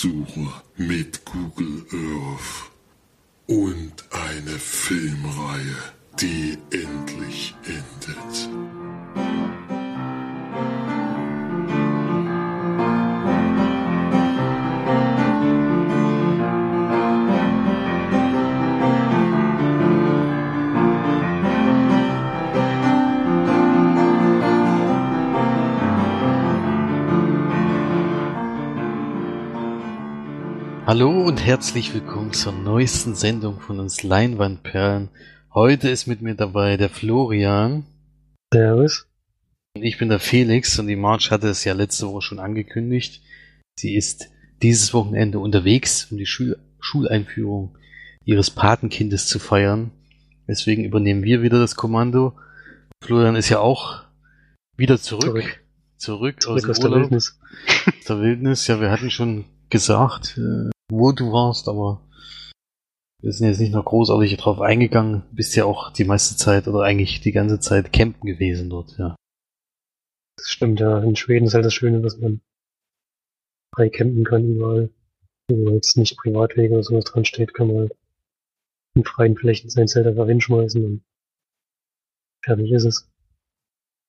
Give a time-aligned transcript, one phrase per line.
[0.00, 2.70] Heimatsuche mit Google Earth
[3.46, 5.76] und eine Filmreihe,
[6.20, 6.89] die endlich
[31.50, 35.08] herzlich willkommen zur neuesten Sendung von uns Leinwandperlen.
[35.52, 37.84] Heute ist mit mir dabei der Florian.
[38.54, 39.08] Servus.
[39.74, 43.20] Und ich bin der Felix und die March hatte es ja letzte Woche schon angekündigt.
[43.76, 44.30] Sie ist
[44.62, 47.76] dieses Wochenende unterwegs, um die Schul Schuleinführung
[48.24, 49.90] ihres Patenkindes zu feiern.
[50.46, 52.38] Deswegen übernehmen wir wieder das Kommando.
[53.02, 54.04] Florian ist ja auch
[54.76, 55.24] wieder zurück.
[55.24, 55.60] Zurück.
[55.96, 56.90] Zurück, Zurück aus, aus der.
[56.92, 57.40] Wildnis.
[57.66, 58.68] Aus der Wildnis.
[58.68, 62.06] Ja, wir hatten schon gesagt, äh, wo du warst, aber
[63.22, 65.22] wir sind jetzt nicht noch großartig drauf eingegangen.
[65.30, 68.96] Du bist ja auch die meiste Zeit oder eigentlich die ganze Zeit campen gewesen dort,
[68.98, 69.14] ja.
[70.36, 71.02] Das stimmt, ja.
[71.02, 72.40] In Schweden ist halt das Schöne, dass man
[73.74, 74.90] frei campen kann überall.
[75.50, 77.96] Wo jetzt nicht Privatwege oder sowas dran steht, kann man halt
[78.94, 81.04] in freien Flächen sein Zelt einfach hinschmeißen und
[82.44, 83.10] fertig ist es.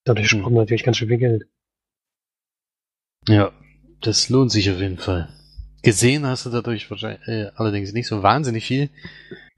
[0.05, 0.39] Dadurch Hm.
[0.39, 1.47] spart man natürlich ganz schön viel Geld.
[3.27, 3.51] Ja,
[4.01, 5.29] das lohnt sich auf jeden Fall.
[5.81, 8.89] Gesehen hast du dadurch wahrscheinlich äh, allerdings nicht so wahnsinnig viel.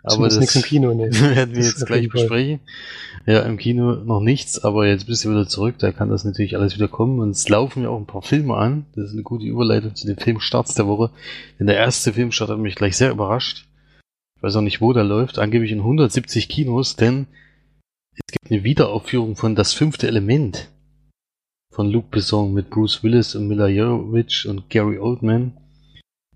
[0.04, 1.12] Aber das nichts im Kino, ne.
[1.36, 2.60] werden wir jetzt gleich besprechen.
[3.26, 6.58] Ja, im Kino noch nichts, aber jetzt bist du wieder zurück, da kann das natürlich
[6.58, 7.20] alles wieder kommen.
[7.20, 8.86] Und es laufen ja auch ein paar Filme an.
[8.96, 11.10] Das ist eine gute Überleitung zu den Filmstarts der Woche.
[11.58, 13.66] Denn der erste Filmstart hat mich gleich sehr überrascht.
[14.36, 15.40] Ich weiß auch nicht, wo der läuft.
[15.40, 17.28] Angeblich in 170 Kinos, denn
[18.12, 20.70] es gibt eine Wiederaufführung von Das fünfte Element
[21.72, 25.54] von Luc Besson mit Bruce Willis und Mila Jovovich und Gary Oldman.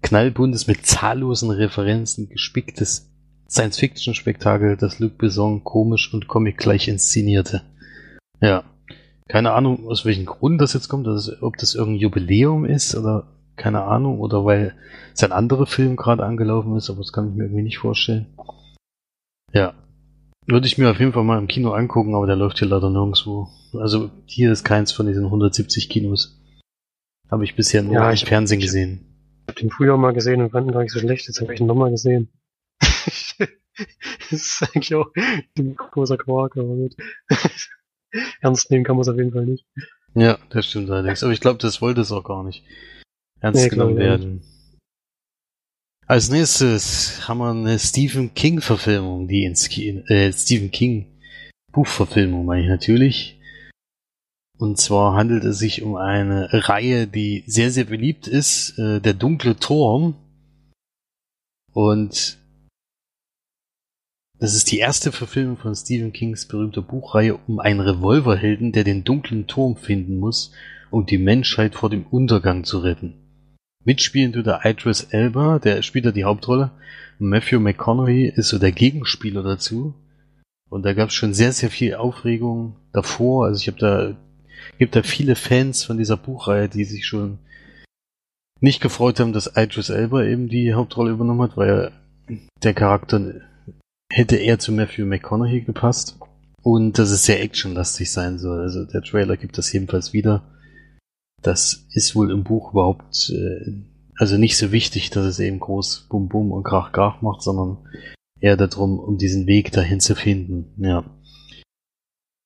[0.01, 3.09] Knallbuntes mit zahllosen Referenzen gespicktes
[3.49, 7.63] Science-Fiction-Spektakel, das Luc Besson komisch und comic-gleich inszenierte.
[8.41, 8.63] Ja.
[9.27, 13.27] Keine Ahnung, aus welchem Grund das jetzt kommt, es, ob das irgendein Jubiläum ist oder
[13.57, 14.75] keine Ahnung, oder weil
[15.13, 18.27] sein anderer Film gerade angelaufen ist, aber das kann ich mir irgendwie nicht vorstellen.
[19.51, 19.73] Ja.
[20.45, 22.89] Würde ich mir auf jeden Fall mal im Kino angucken, aber der läuft hier leider
[22.89, 23.49] nirgendwo.
[23.73, 26.39] Also hier ist keins von diesen 170 Kinos.
[27.29, 29.16] Habe ich bisher nur Ja, im Fernsehen gesehen.
[29.47, 31.27] Ich hab den früher mal gesehen und fand ihn gar nicht so schlecht.
[31.27, 32.29] Jetzt habe ich ihn nochmal gesehen.
[32.79, 33.39] das
[34.29, 35.09] ist eigentlich auch
[35.57, 36.95] ein großer Quark, aber gut.
[38.41, 39.65] Ernst nehmen kann man es auf jeden Fall nicht.
[40.13, 41.23] Ja, das stimmt allerdings.
[41.23, 42.63] Aber ich glaube, das wollte es auch gar nicht
[43.39, 44.41] ernst Nee, genommen werden.
[46.07, 51.17] Als nächstes haben wir eine Stephen King-Verfilmung, die ins Ki äh, Stephen King
[51.71, 53.36] Buchverfilmung meine ich natürlich.
[54.57, 59.13] Und zwar handelt es sich um eine Reihe, die sehr, sehr beliebt ist, äh, Der
[59.13, 60.15] dunkle Turm.
[61.73, 62.37] Und
[64.39, 69.03] das ist die erste Verfilmung von Stephen Kings berühmter Buchreihe um einen Revolverhelden, der den
[69.03, 70.51] dunklen Turm finden muss,
[70.91, 73.15] um die Menschheit vor dem Untergang zu retten.
[73.83, 76.71] Mitspielen tut der Idris Elba, der spielt da die Hauptrolle.
[77.19, 79.95] Matthew McConaughey ist so der Gegenspieler dazu.
[80.69, 83.45] Und da gab es schon sehr, sehr viel Aufregung davor.
[83.45, 84.17] Also ich habe da,
[84.77, 87.39] gibt da viele Fans von dieser Buchreihe, die sich schon
[88.59, 91.91] nicht gefreut haben, dass Idris Elba eben die Hauptrolle übernommen hat, weil
[92.63, 93.41] der Charakter
[94.11, 96.17] hätte eher zu Matthew McConaughey gepasst.
[96.63, 98.61] Und dass es sehr actionlastig sein soll.
[98.61, 100.43] Also der Trailer gibt das jedenfalls wieder.
[101.41, 103.83] Das ist wohl im Buch überhaupt, äh,
[104.17, 107.77] also nicht so wichtig, dass es eben groß Bum Bum und Krach Krach macht, sondern
[108.41, 110.73] eher darum, um diesen Weg dahin zu finden.
[110.77, 111.05] Ja.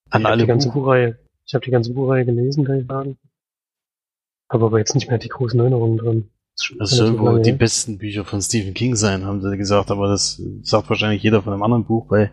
[0.09, 1.17] An ich alle die ganze Buch Buchreihe,
[1.51, 3.17] ich habe die ganze Buchreihe gelesen, kann ich sagen.
[4.49, 6.29] Habe aber jetzt nicht mehr die großen Erinnerungen dran.
[6.79, 10.41] Das sollen wohl die besten Bücher von Stephen King sein, haben sie gesagt, aber das
[10.61, 12.31] sagt wahrscheinlich jeder von einem anderen Buch bei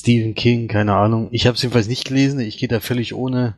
[0.00, 1.28] Stephen King, keine Ahnung.
[1.30, 3.54] Ich habe es jedenfalls nicht gelesen, ich gehe da völlig ohne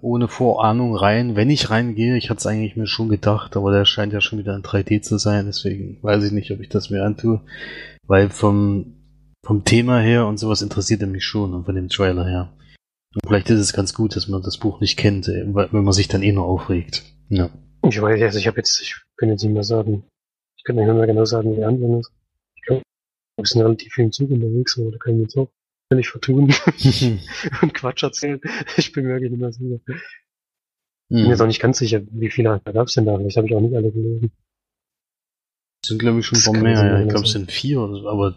[0.00, 1.34] ohne Vorahnung rein.
[1.34, 4.38] Wenn ich reingehe, ich hatte es eigentlich mir schon gedacht, aber der scheint ja schon
[4.38, 7.40] wieder in 3D zu sein, deswegen weiß ich nicht, ob ich das mir antue,
[8.06, 8.92] weil vom
[9.44, 12.52] vom Thema her und sowas interessiert er mich schon und von dem Trailer her.
[13.14, 15.92] Und vielleicht ist es ganz gut, dass man das Buch nicht kennt, äh, wenn man
[15.92, 17.04] sich dann eh nur aufregt.
[17.28, 17.50] Ja.
[17.88, 20.04] Ich weiß, also ich habe jetzt, ich kann jetzt nicht mehr sagen.
[20.56, 22.12] Ich kann nicht mehr genau sagen, wie die Antwort ist.
[22.56, 22.82] Ich glaube,
[23.36, 25.48] wir sind relativ viel im Zug unterwegs, aber da kann ich jetzt auch
[25.90, 26.52] völlig vertun
[27.62, 28.40] und Quatsch erzählen.
[28.76, 29.78] Ich bin mir wirklich nicht mehr sicher.
[31.08, 31.30] Bin Hm.
[31.30, 33.16] jetzt auch nicht ganz sicher, wie viele gab es denn da?
[33.16, 34.32] Vielleicht habe ich auch nicht alle gelesen.
[35.84, 36.84] sind, glaube ich, schon ein paar mehr.
[36.84, 37.00] Ja.
[37.02, 38.36] Ich glaube, es sind vier oder so, aber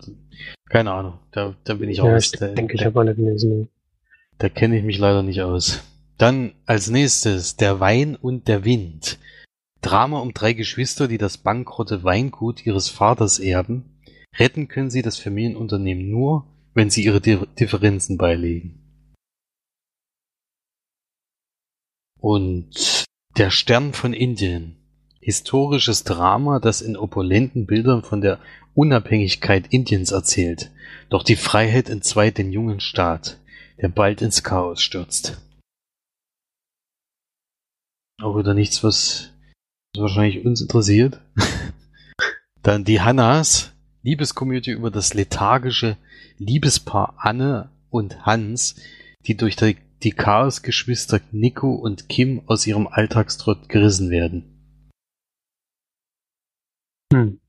[0.69, 1.17] keine Ahnung.
[1.31, 2.25] Da, da bin ich Ja, raus.
[2.31, 3.69] ich Da, denke, ich da, habe alle gelesen.
[4.39, 5.81] Da kenne ich mich leider nicht aus.
[6.17, 9.19] Dann als nächstes Der Wein und der Wind.
[9.81, 14.01] Drama um drei Geschwister, die das bankrotte Weingut ihres Vaters erben.
[14.37, 18.79] Retten können sie das Familienunternehmen nur, wenn sie ihre Differenzen beilegen.
[22.19, 23.05] Und
[23.37, 24.75] Der Stern von Indien.
[25.21, 28.39] Historisches Drama, das in opulenten Bildern von der
[28.73, 30.71] Unabhängigkeit Indiens erzählt.
[31.09, 33.39] Doch die Freiheit entzweit den jungen Staat,
[33.81, 35.41] der bald ins Chaos stürzt.
[38.21, 39.31] Auch wieder nichts, was
[39.95, 41.21] wahrscheinlich uns interessiert.
[42.61, 43.71] Dann die Hannas,
[44.01, 45.97] Liebeskomödie über das lethargische
[46.37, 48.75] Liebespaar Anne und Hans,
[49.25, 54.89] die durch die, die Chaosgeschwister Nico und Kim aus ihrem Alltagstrott gerissen werden.
[57.11, 57.39] Hm.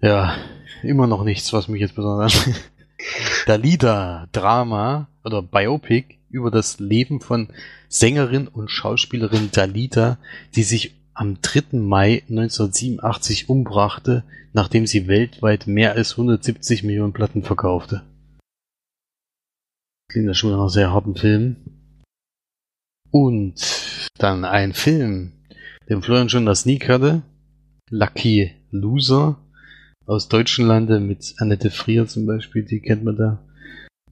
[0.00, 0.36] Ja,
[0.82, 2.48] immer noch nichts, was mich jetzt besonders.
[3.46, 7.48] Dalida, Drama oder Biopic über das Leben von
[7.88, 10.18] Sängerin und Schauspielerin Dalida,
[10.54, 11.78] die sich am 3.
[11.78, 18.02] Mai 1987 umbrachte, nachdem sie weltweit mehr als 170 Millionen Platten verkaufte.
[20.08, 21.56] Klingt ja schon nach einem sehr harten Film.
[23.10, 25.32] Und dann ein Film,
[25.88, 27.22] den Florian schon das Sneak hatte.
[27.90, 29.38] Lucky Loser
[30.06, 33.42] aus deutschen Lande mit Annette Frier zum Beispiel, die kennt man da.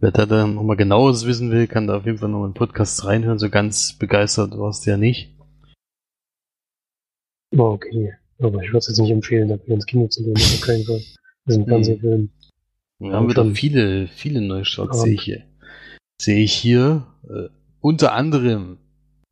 [0.01, 3.05] Wer da dann nochmal genaues wissen will, kann da auf jeden Fall noch einen Podcast
[3.05, 3.39] reinhören.
[3.39, 5.35] So ganz begeistert warst du ja nicht.
[7.51, 8.15] War okay.
[8.39, 10.37] Aber ich würde es jetzt nicht empfehlen, dafür ins Kino zu gehen.
[10.37, 11.03] Auf keinen Fall.
[11.45, 12.31] Das ist ein Fernsehfilm.
[13.01, 15.45] Wir haben wieder viele, viele Neustarts, sehe ich hier.
[16.21, 17.07] Sehe ich hier.
[17.29, 17.49] Äh,
[17.81, 18.79] unter anderem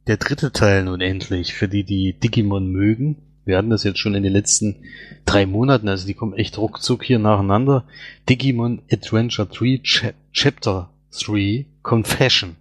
[0.06, 3.16] der dritte Teil nun endlich, für die, die Digimon mögen.
[3.46, 4.84] Wir hatten das jetzt schon in den letzten
[5.24, 7.84] drei Monaten, also die kommen echt ruckzuck hier nacheinander.
[8.28, 12.56] Digimon Adventure 3 Ch Chapter 3 Confession.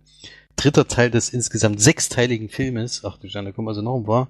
[0.56, 3.04] Dritter Teil des insgesamt sechsteiligen Filmes.
[3.04, 4.30] Ach du da kommen also noch ein paar.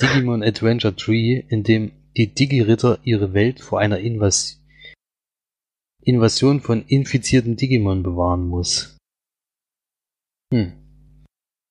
[0.00, 4.60] Digimon Adventure 3, in dem die Digi-Ritter ihre Welt vor einer Invas
[6.02, 8.96] Invasion von infizierten Digimon bewahren muss.
[10.50, 10.72] Hm.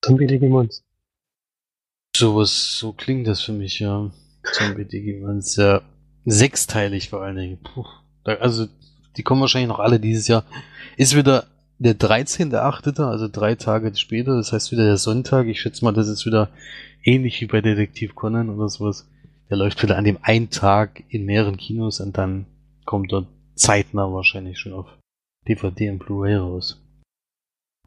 [0.04, 0.84] Zombie-Digimons.
[2.16, 4.12] Sowas, so klingt das für mich, ja.
[4.44, 5.82] Zombie-Digimons, ja.
[6.26, 7.58] Sechsteilig vor allen Dingen.
[7.58, 7.86] Puh.
[8.24, 8.68] Also,
[9.18, 10.44] die kommen wahrscheinlich noch alle dieses Jahr.
[10.96, 11.48] Ist wieder
[11.80, 15.48] der 13.8., also drei Tage später, das heißt wieder der Sonntag.
[15.48, 16.50] Ich schätze mal, das ist wieder
[17.04, 19.10] ähnlich wie bei Detektiv Conan oder sowas.
[19.50, 22.46] Der läuft wieder an dem einen Tag in mehreren Kinos und dann
[22.86, 23.26] kommt er
[23.56, 24.88] zeitnah wahrscheinlich schon auf
[25.48, 26.82] DVD und Blu-ray raus.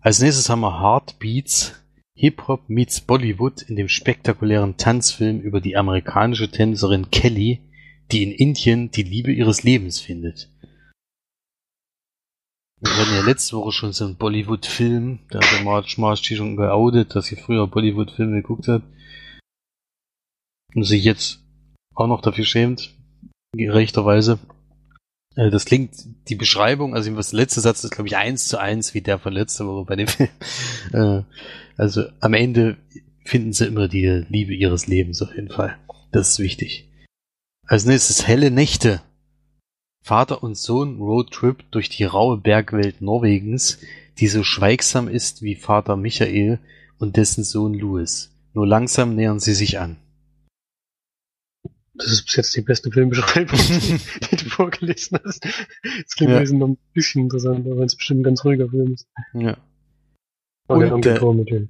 [0.01, 1.81] Als nächstes haben wir Heartbeats,
[2.19, 7.61] Hip-Hop meets Bollywood in dem spektakulären Tanzfilm über die amerikanische Tänzerin Kelly,
[8.11, 10.51] die in Indien die Liebe ihres Lebens findet.
[12.81, 16.57] Wir hatten ja letzte Woche schon so einen Bollywood-Film, da hat der March March schon
[16.57, 18.83] geoutet, dass sie früher Bollywood-Filme geguckt hat.
[20.75, 21.41] Und sich jetzt
[21.95, 22.95] auch noch dafür schämt,
[23.55, 24.39] gerechterweise.
[25.37, 25.93] Äh, das klingt,
[26.29, 29.33] die Beschreibung, also das letzte Satz ist, glaube ich, eins zu eins wie der von
[29.33, 30.31] letzter Woche bei dem Film.
[30.93, 31.23] Äh,
[31.77, 32.77] also am Ende
[33.25, 35.77] finden sie immer die Liebe ihres Lebens auf jeden Fall.
[36.13, 36.89] Das ist wichtig.
[37.67, 39.03] Als nächstes helle Nächte.
[40.01, 43.81] Vater und Sohn Roadtrip durch die raue Bergwelt Norwegens,
[44.19, 46.61] die so schweigsam ist wie Vater Michael
[46.99, 48.31] und dessen Sohn Louis.
[48.55, 49.97] Nur langsam nähern sie sich an.
[51.99, 53.59] Das ist bis jetzt die beste Filmbeschreibung,
[54.31, 55.45] die du vorgelesen hast.
[55.45, 56.57] Das klingt ja.
[56.57, 59.09] noch ein bisschen interessanter, weil es bestimmt ein ganz ruhiger Film ist.
[59.35, 59.57] Ja.
[60.69, 61.69] Und, der dunkle Turm natürlich.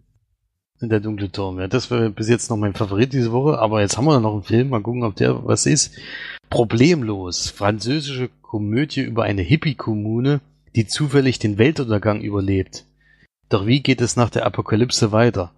[0.80, 1.68] Der dunkle Turm, ja.
[1.68, 4.42] Das wäre bis jetzt noch mein Favorit diese Woche, aber jetzt haben wir noch einen
[4.42, 5.96] Film, mal gucken, ob der was ist.
[6.50, 7.50] Problemlos.
[7.50, 10.40] Französische Komödie über eine Hippie-Kommune,
[10.74, 12.84] die zufällig den Weltuntergang überlebt.
[13.48, 15.52] Doch wie geht es nach der Apokalypse weiter?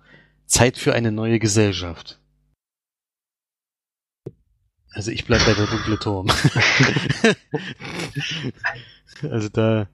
[0.47, 2.19] Zeit für eine neue Gesellschaft.
[4.99, 6.27] Also ich bleib bei der dunkle Turm.
[9.31, 9.89] also da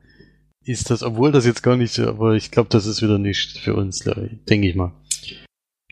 [0.64, 3.74] ist das, obwohl das jetzt gar nicht, aber ich glaube, das ist wieder nicht für
[3.74, 4.92] uns, denke ich mal.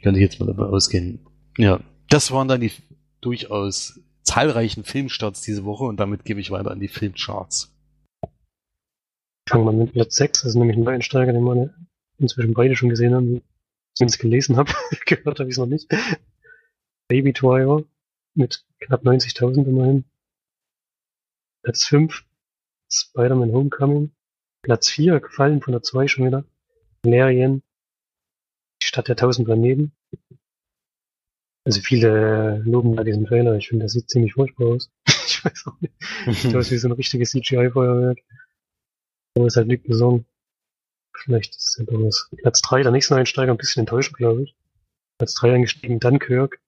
[0.02, 1.26] Kann ich jetzt mal dabei ausgehen.
[1.58, 2.72] Ja, das waren dann die
[3.20, 7.76] durchaus zahlreichen Filmstarts diese Woche und damit gebe ich weiter an die Filmcharts.
[9.46, 11.74] Fangen wir mit Platz 6, das ist nämlich ein Neueinsteiger, den wir
[12.16, 13.42] inzwischen beide schon gesehen haben,
[13.92, 14.72] zumindest gelesen habe,
[15.04, 15.86] gehört habe ich es noch nicht.
[17.08, 17.84] Baby Driver
[18.34, 20.04] mit knapp 90.000 immerhin.
[21.62, 22.24] Platz 5,
[22.90, 24.12] Spider-Man Homecoming.
[24.62, 26.44] Platz 4, gefallen von der 2 schon wieder.
[27.02, 27.62] Valerian,
[28.82, 29.92] die Stadt der tausend Planeten.
[31.64, 33.56] Also viele loben da diesen Trailer.
[33.56, 34.90] Ich finde, der sieht ziemlich furchtbar aus.
[35.06, 35.94] ich weiß auch nicht.
[36.40, 38.18] Sieht aus wie so ein richtiges CGI-Feuerwerk.
[39.36, 40.26] Aber ist halt nicht gesungen.
[41.16, 42.28] Vielleicht ist es ja was.
[42.38, 44.56] Platz 3, der nächste Einsteiger, ein bisschen enttäuschend, glaube ich.
[45.18, 46.60] Platz 3 eingestiegen, Dunkirk.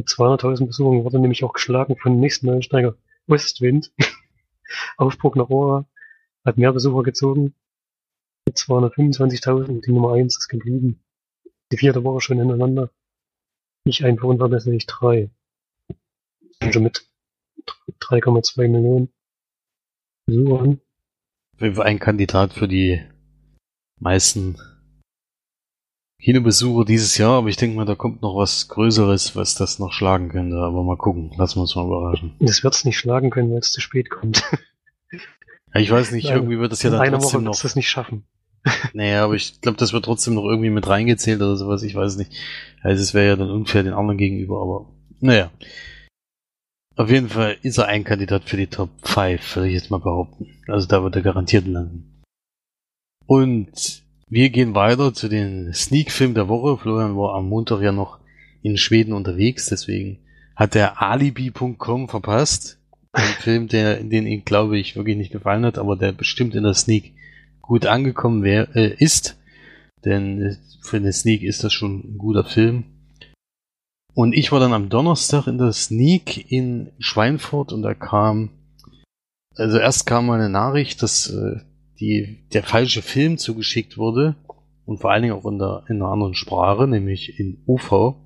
[0.00, 3.92] Mit 200.000 Besuchern wurde nämlich auch geschlagen von dem nächsten Einsteiger, Westwind.
[4.96, 5.84] Aufbruch nach Rohr
[6.42, 7.52] hat mehr Besucher gezogen.
[8.46, 11.02] Mit 225.000, die Nummer 1 ist geblieben.
[11.70, 12.90] Die vierte Woche schon hintereinander.
[13.84, 15.28] Nicht ein verwundert, ich drei.
[16.70, 17.06] Schon mit
[18.00, 19.12] 3,2 Millionen
[20.24, 20.80] Besuchern.
[21.58, 23.04] Ein Kandidat für die
[23.98, 24.56] meisten
[26.20, 29.92] Kinobesucher dieses Jahr, aber ich denke mal, da kommt noch was Größeres, was das noch
[29.92, 30.56] schlagen könnte.
[30.56, 32.34] Aber mal gucken, lassen wir uns mal überraschen.
[32.40, 34.42] Das wird es nicht schlagen können, weil es zu spät kommt.
[35.72, 37.60] Ja, ich weiß nicht, Nein, irgendwie wird das ja dann trotzdem Woche noch.
[37.60, 38.24] das nicht schaffen.
[38.92, 42.16] Naja, aber ich glaube, das wird trotzdem noch irgendwie mit reingezählt oder sowas, ich weiß
[42.16, 42.32] nicht.
[42.82, 44.86] Also es wäre ja dann unfair den anderen gegenüber, aber
[45.20, 45.50] naja.
[46.96, 50.00] Auf jeden Fall ist er ein Kandidat für die Top 5, würde ich jetzt mal
[50.00, 50.48] behaupten.
[50.66, 52.22] Also da wird er garantiert landen.
[53.26, 56.78] Und wir gehen weiter zu den Sneak-Film der Woche.
[56.78, 58.20] Florian war am Montag ja noch
[58.62, 60.18] in Schweden unterwegs, deswegen
[60.54, 62.78] hat er Alibi.com verpasst.
[63.12, 66.62] Ein Film, der, den ihm, glaube ich, wirklich nicht gefallen hat, aber der bestimmt in
[66.62, 67.12] der Sneak
[67.60, 69.36] gut angekommen wär, äh, ist.
[70.04, 72.84] Denn für eine Sneak ist das schon ein guter Film.
[74.14, 78.50] Und ich war dann am Donnerstag in der Sneak in Schweinfurt und da kam,
[79.56, 81.60] also erst kam mal eine Nachricht, dass äh,
[82.00, 84.36] die, der falsche Film zugeschickt wurde
[84.86, 88.16] und vor allen Dingen auch in, der, in einer anderen Sprache, nämlich in UV.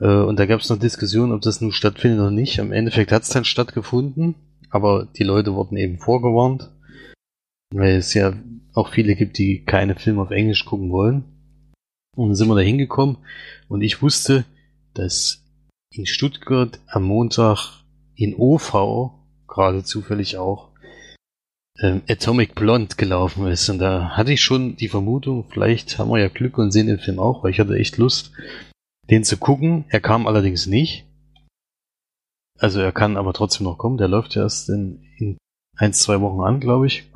[0.00, 2.58] Äh, und da gab es noch Diskussionen, ob das nun stattfindet oder nicht.
[2.58, 4.34] Im Endeffekt hat es dann stattgefunden,
[4.70, 6.70] aber die Leute wurden eben vorgewarnt,
[7.72, 8.32] weil es ja
[8.72, 11.24] auch viele gibt, die keine Filme auf Englisch gucken wollen.
[12.16, 13.18] Und dann sind wir da hingekommen
[13.68, 14.44] und ich wusste,
[14.94, 15.44] dass
[15.92, 19.12] in Stuttgart am Montag in OV,
[19.46, 20.69] gerade zufällig auch,
[21.80, 23.68] ähm, Atomic Blonde gelaufen ist.
[23.68, 26.98] Und da hatte ich schon die Vermutung, vielleicht haben wir ja Glück und sehen den
[26.98, 28.32] Film auch, weil ich hatte echt Lust,
[29.10, 29.84] den zu gucken.
[29.88, 31.04] Er kam allerdings nicht.
[32.58, 33.96] Also er kann aber trotzdem noch kommen.
[33.96, 35.38] Der läuft erst in, in
[35.76, 37.10] ein, zwei Wochen an, glaube ich.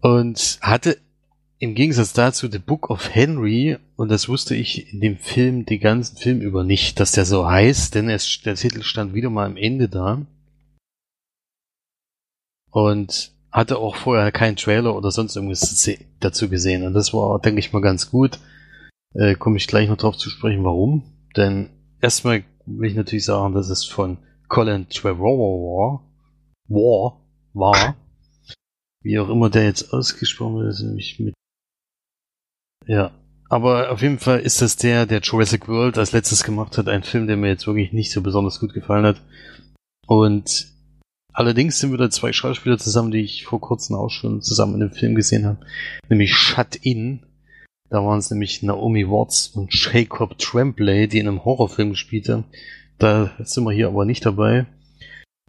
[0.00, 0.98] Und hatte
[1.58, 5.80] im Gegensatz dazu The Book of Henry, und das wusste ich in dem Film, den
[5.80, 9.46] ganzen Film über nicht, dass der so heißt, denn es, der Titel stand wieder mal
[9.46, 10.26] am Ende da.
[12.70, 15.88] Und hatte auch vorher keinen Trailer oder sonst irgendwas
[16.20, 16.84] dazu gesehen.
[16.84, 18.38] Und das war, denke ich mal, ganz gut.
[19.14, 21.02] Äh, Komme ich gleich noch drauf zu sprechen, warum.
[21.36, 21.70] Denn
[22.02, 24.18] erstmal will ich natürlich sagen, dass es von
[24.48, 26.02] Colin Trevorrow
[26.68, 27.20] war,
[27.54, 27.96] war,
[29.02, 31.34] wie auch immer der jetzt ausgesprochen wird, ist nämlich mit
[32.86, 33.12] ja.
[33.48, 37.04] Aber auf jeden Fall ist das der, der Jurassic World als letztes gemacht hat, ein
[37.04, 39.22] Film, der mir jetzt wirklich nicht so besonders gut gefallen hat.
[40.08, 40.66] Und
[41.36, 44.92] allerdings sind wieder zwei Schauspieler zusammen, die ich vor kurzem auch schon zusammen in einem
[44.92, 45.60] Film gesehen habe,
[46.08, 47.20] nämlich Shut In.
[47.88, 52.44] Da waren es nämlich Naomi Watts und Jacob Tremblay, die in einem Horrorfilm gespielt haben.
[52.98, 54.66] Da sind wir hier aber nicht dabei.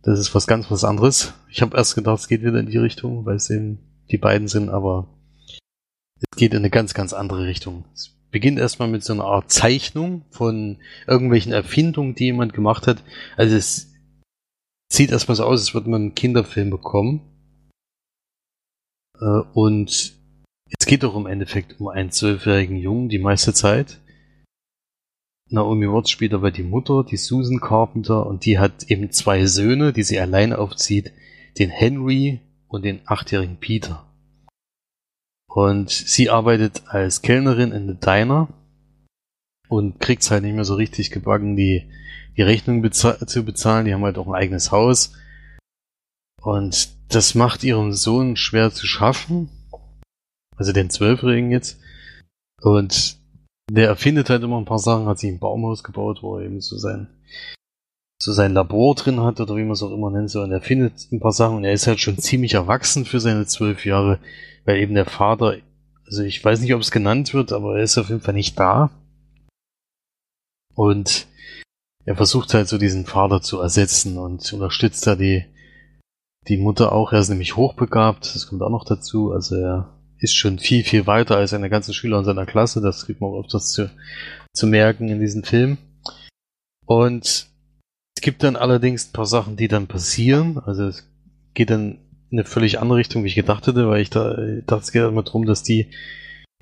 [0.04, 1.34] Das ist was ganz was anderes.
[1.50, 3.80] Ich habe erst gedacht, es geht wieder in die Richtung, weil es eben
[4.12, 5.08] die beiden sind, aber
[6.20, 7.86] es geht in eine ganz, ganz andere Richtung.
[7.94, 10.78] Es beginnt erstmal mit so einer Art Zeichnung von
[11.08, 13.04] irgendwelchen Erfindungen, die jemand gemacht hat.
[13.38, 13.87] Also es
[14.92, 17.22] sieht erstmal so aus, als würde man einen Kinderfilm bekommen.
[19.20, 20.14] Äh, und
[20.80, 24.00] es geht doch im Endeffekt um einen zwölfjährigen Jungen die meiste Zeit.
[25.50, 29.94] Naomi Watts spielt aber die Mutter, die Susan Carpenter, und die hat eben zwei Söhne,
[29.94, 31.14] die sie allein aufzieht,
[31.58, 34.06] den Henry und den achtjährigen Peter.
[35.48, 38.50] Und sie arbeitet als Kellnerin in der Diner
[39.70, 41.90] und kriegt es halt nicht mehr so richtig gebacken, die,
[42.38, 43.86] die Rechnung bezahl zu bezahlen.
[43.86, 45.14] Die haben halt auch ein eigenes Haus.
[46.42, 49.50] Und das macht ihrem Sohn schwer zu schaffen.
[50.56, 51.80] Also den Zwölfjährigen jetzt.
[52.62, 53.18] Und
[53.70, 56.62] der erfindet halt immer ein paar Sachen, hat sich ein Baumhaus gebaut, wo er eben
[56.62, 57.08] so sein,
[58.22, 60.30] so sein Labor drin hat oder wie man es auch immer nennt.
[60.30, 60.42] So.
[60.42, 63.46] Und er findet ein paar Sachen und er ist halt schon ziemlich erwachsen für seine
[63.46, 64.20] zwölf Jahre
[64.68, 65.58] weil eben der Vater,
[66.06, 68.60] also ich weiß nicht, ob es genannt wird, aber er ist auf jeden Fall nicht
[68.60, 68.92] da.
[70.76, 71.26] Und
[72.08, 75.44] er versucht halt so diesen Vater zu ersetzen und unterstützt da die,
[76.48, 77.12] die Mutter auch.
[77.12, 79.34] Er ist nämlich hochbegabt, das kommt auch noch dazu.
[79.34, 82.80] Also er ist schon viel, viel weiter als seine ganzen Schüler in seiner Klasse.
[82.80, 83.92] Das kriegt man auch öfters zu,
[84.54, 85.78] zu merken in diesem Film.
[86.86, 87.26] Und
[88.16, 90.60] es gibt dann allerdings ein paar Sachen, die dann passieren.
[90.60, 91.12] Also es
[91.56, 92.00] geht dann
[92.32, 94.34] eine völlig andere Richtung, wie ich gedacht hätte, weil ich da
[94.66, 95.92] dachte, es geht immer darum, dass die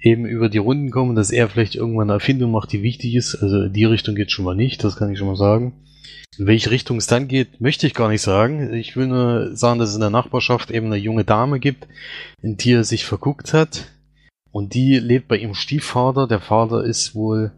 [0.02, 3.36] eben über die Runden kommen, dass er vielleicht irgendwann eine Erfindung macht, die wichtig ist.
[3.36, 5.74] Also die Richtung geht schon mal nicht, das kann ich schon mal sagen.
[6.38, 8.74] In welche Richtung es dann geht, möchte ich gar nicht sagen.
[8.74, 11.88] Ich will nur sagen, dass es in der Nachbarschaft eben eine junge Dame gibt,
[12.42, 13.88] in die er sich verguckt hat.
[14.52, 16.28] Und die lebt bei ihrem Stiefvater.
[16.28, 17.52] Der Vater ist wohl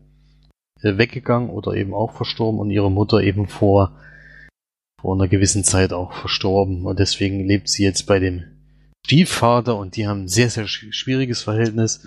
[0.81, 3.99] äh, weggegangen oder eben auch verstorben und ihre Mutter eben vor,
[5.01, 6.85] vor einer gewissen Zeit auch verstorben.
[6.85, 8.56] Und deswegen lebt sie jetzt bei dem
[9.07, 12.05] Stiefvater und die haben ein sehr, sehr schwieriges Verhältnis.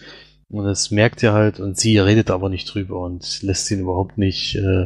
[0.50, 4.18] Und das merkt er halt und sie redet aber nicht drüber und lässt ihn überhaupt
[4.18, 4.84] nicht äh,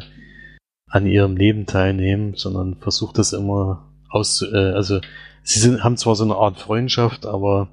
[0.87, 5.01] an ihrem Leben teilnehmen, sondern versucht das immer aus, äh, also
[5.43, 7.71] sie sind, haben zwar so eine Art Freundschaft, aber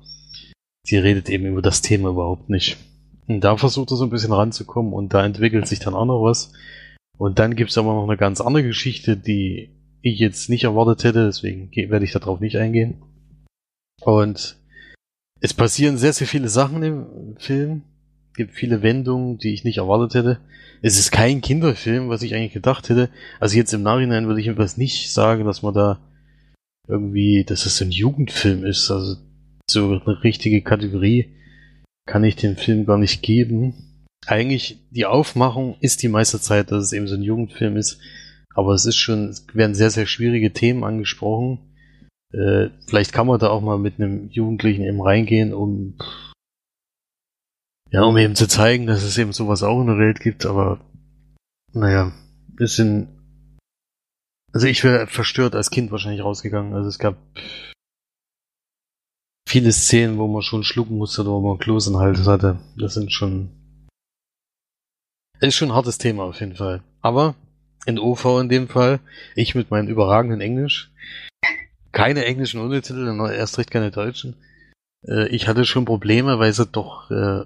[0.87, 2.77] sie redet eben über das Thema überhaupt nicht.
[3.27, 6.23] Und da versucht er so ein bisschen ranzukommen und da entwickelt sich dann auch noch
[6.23, 6.51] was.
[7.19, 9.69] Und dann gibt's aber noch eine ganz andere Geschichte, die
[10.01, 13.03] ich jetzt nicht erwartet hätte, deswegen werde ich darauf nicht eingehen.
[14.01, 14.57] Und
[15.39, 17.83] es passieren sehr, sehr viele Sachen im Film.
[18.31, 20.39] Es gibt viele Wendungen, die ich nicht erwartet hätte.
[20.81, 23.09] Es ist kein Kinderfilm, was ich eigentlich gedacht hätte.
[23.39, 25.99] Also jetzt im Nachhinein würde ich etwas nicht sagen, dass man da
[26.87, 28.89] irgendwie, dass es ein Jugendfilm ist.
[28.89, 29.17] Also
[29.69, 31.35] so eine richtige Kategorie
[32.07, 34.07] kann ich dem Film gar nicht geben.
[34.25, 37.99] Eigentlich die Aufmachung ist die meiste Zeit, dass es eben so ein Jugendfilm ist.
[38.53, 41.59] Aber es ist schon, es werden sehr, sehr schwierige Themen angesprochen.
[42.33, 45.97] Äh, vielleicht kann man da auch mal mit einem Jugendlichen eben reingehen, um
[47.89, 50.79] ja, um eben zu zeigen, dass es eben sowas auch in der Welt gibt, aber
[51.73, 52.13] naja,
[52.57, 53.09] es sind
[54.53, 56.73] also ich wäre verstört als Kind wahrscheinlich rausgegangen.
[56.73, 57.15] Also es gab
[59.47, 62.59] viele Szenen, wo man schon schlucken musste oder wo man Kloß in Hals hatte.
[62.77, 63.49] Das sind schon.
[65.39, 66.83] Ist schon ein hartes Thema auf jeden Fall.
[67.01, 67.35] Aber
[67.85, 68.99] in OV in dem Fall,
[69.35, 70.91] ich mit meinem überragenden Englisch,
[71.91, 74.35] keine englischen Untertitel, erst recht keine deutschen.
[75.07, 77.45] Äh, ich hatte schon Probleme, weil sie doch, äh,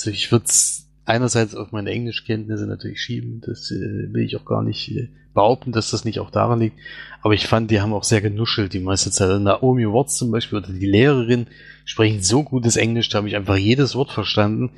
[0.00, 4.44] also ich würde es einerseits auf meine Englischkenntnisse natürlich schieben, das äh, will ich auch
[4.44, 6.78] gar nicht äh, behaupten, dass das nicht auch daran liegt,
[7.22, 9.40] aber ich fand, die haben auch sehr genuschelt die meiste Zeit.
[9.40, 11.46] Naomi Watts zum Beispiel oder die Lehrerin
[11.84, 14.70] sprechen so gutes Englisch, da habe ich einfach jedes Wort verstanden,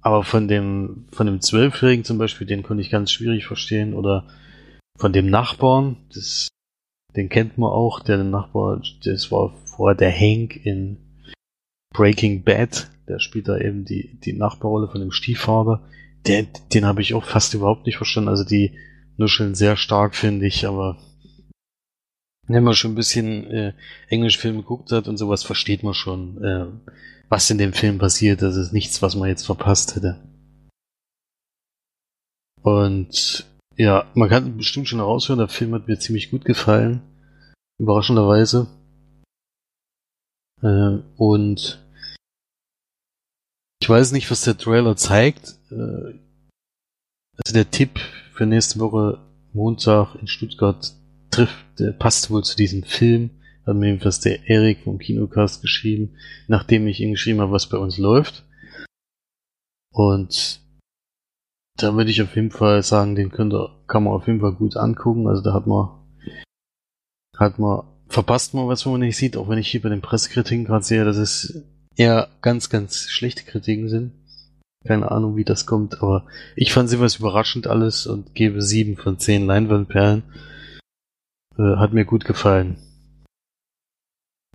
[0.00, 4.26] aber von dem von dem Zwölfjährigen zum Beispiel, den konnte ich ganz schwierig verstehen oder
[4.98, 6.48] von dem Nachbarn, das,
[7.16, 10.98] den kennt man auch, der Nachbar, das war vorher der Hank in
[11.94, 15.82] Breaking Bad, der spielt da eben die, die Nachbarrolle von dem Stiefvater.
[16.26, 18.28] Der, den habe ich auch fast überhaupt nicht verstanden.
[18.28, 18.72] Also die
[19.16, 20.98] nuscheln sehr stark, finde ich, aber
[22.46, 23.72] wenn man schon ein bisschen äh,
[24.08, 26.66] Englischfilme geguckt hat und sowas, versteht man schon, äh,
[27.28, 28.42] was in dem Film passiert.
[28.42, 30.18] Das ist nichts, was man jetzt verpasst hätte.
[32.62, 33.46] Und
[33.78, 37.00] ja, man kann bestimmt schon heraushören, der Film hat mir ziemlich gut gefallen.
[37.78, 38.66] Überraschenderweise.
[40.60, 41.80] Äh, und
[43.80, 45.54] ich weiß nicht, was der Trailer zeigt.
[45.70, 46.18] Äh,
[47.36, 48.00] also der Tipp
[48.32, 49.20] für nächste Woche
[49.52, 50.92] Montag in Stuttgart
[51.30, 53.30] trifft, der passt wohl zu diesem Film.
[53.64, 56.16] Hat mir jedenfalls der Erik vom Kinocast geschrieben,
[56.48, 58.44] nachdem ich ihm geschrieben habe, was bei uns läuft.
[59.92, 60.62] Und
[61.78, 64.52] da würde ich auf jeden Fall sagen, den könnt ihr, kann man auf jeden Fall
[64.52, 65.28] gut angucken.
[65.28, 65.88] Also da hat man,
[67.36, 70.02] hat man, verpasst man was, wo man nicht sieht, auch wenn ich hier bei den
[70.02, 71.62] Pressekritiken gerade sehe, dass es
[71.96, 74.12] eher ganz, ganz schlechte Kritiken sind.
[74.86, 78.96] Keine Ahnung, wie das kommt, aber ich fand sie was überraschend alles und gebe sieben
[78.96, 80.22] von zehn Leinwandperlen.
[81.56, 82.76] Äh, hat mir gut gefallen.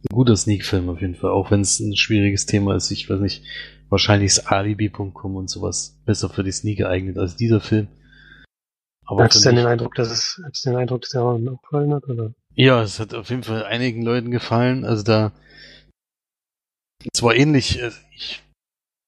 [0.01, 2.91] Ein guter Sneak-Film auf jeden Fall, auch wenn es ein schwieriges Thema ist.
[2.91, 3.43] Ich weiß nicht,
[3.89, 7.87] wahrscheinlich ist Alibi.com und sowas besser für die Sneak geeignet als dieser Film.
[9.05, 11.37] Aber Hast du denn den Eindruck, dass es, hast du den Eindruck, dass der auch
[11.37, 12.33] gefallen hat, oder?
[12.55, 14.85] Ja, es hat auf jeden Fall einigen Leuten gefallen.
[14.85, 15.31] Also da,
[17.13, 18.41] zwar ähnlich, äh, ich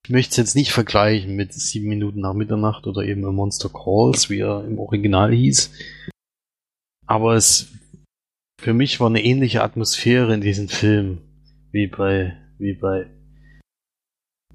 [0.10, 4.40] möchte es jetzt nicht vergleichen mit sieben Minuten nach Mitternacht oder eben Monster Calls, wie
[4.40, 5.72] er im Original hieß.
[7.08, 7.72] Aber es
[8.62, 11.22] für mich war eine ähnliche Atmosphäre in diesem Film
[11.72, 13.08] wie bei wie bei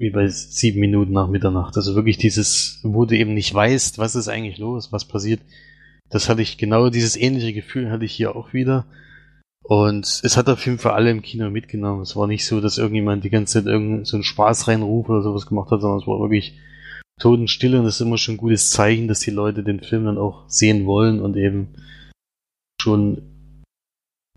[0.00, 1.76] wie bei sieben Minuten nach Mitternacht.
[1.76, 5.40] Also wirklich dieses, wo du eben nicht weißt, was ist eigentlich los, was passiert.
[6.08, 8.86] Das hatte ich genau dieses ähnliche Gefühl hatte ich hier auch wieder.
[9.62, 12.00] Und es hat auf jeden Fall alle im Kino mitgenommen.
[12.00, 15.46] Es war nicht so, dass irgendjemand die ganze Zeit irgendeinen so Spaß reinruf oder sowas
[15.46, 16.58] gemacht hat, sondern es war wirklich
[17.20, 20.16] Totenstille und das ist immer schon ein gutes Zeichen, dass die Leute den Film dann
[20.16, 21.74] auch sehen wollen und eben
[22.80, 23.29] schon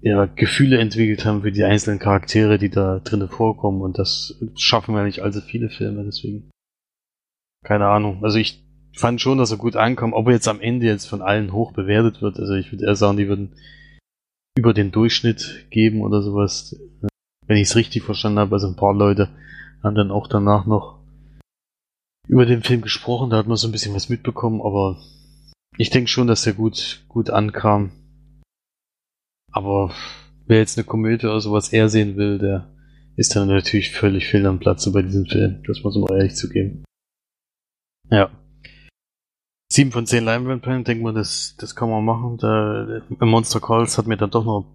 [0.03, 4.95] ja, Gefühle entwickelt haben für die einzelnen Charaktere, die da drinnen vorkommen und das schaffen
[4.95, 6.51] ja nicht allzu viele Filme, deswegen
[7.63, 8.23] keine Ahnung.
[8.23, 8.61] Also ich
[8.93, 11.71] fand schon, dass er gut ankam, ob er jetzt am Ende jetzt von allen hoch
[11.71, 12.37] bewertet wird.
[12.37, 13.55] Also ich würde eher sagen, die würden
[14.57, 16.75] über den Durchschnitt geben oder sowas.
[17.47, 19.29] Wenn ich es richtig verstanden habe, also ein paar Leute
[19.81, 20.99] haben dann auch danach noch
[22.27, 25.01] über den Film gesprochen, da hat man so ein bisschen was mitbekommen, aber
[25.77, 27.91] Ich denke schon, dass der gut, gut ankam.
[29.53, 29.93] Aber
[30.47, 32.67] wer jetzt eine Komödie oder sowas eher sehen will, der
[33.15, 35.63] ist dann natürlich völlig fehl am Platze bei diesem Film.
[35.67, 36.83] Das muss man ehrlich zugeben.
[38.09, 38.29] Ja.
[39.71, 42.37] 7 von 10 Leinwandperlen, denke mal, das, das kann man machen.
[42.37, 44.65] Der, der Monster Calls hat mir dann doch noch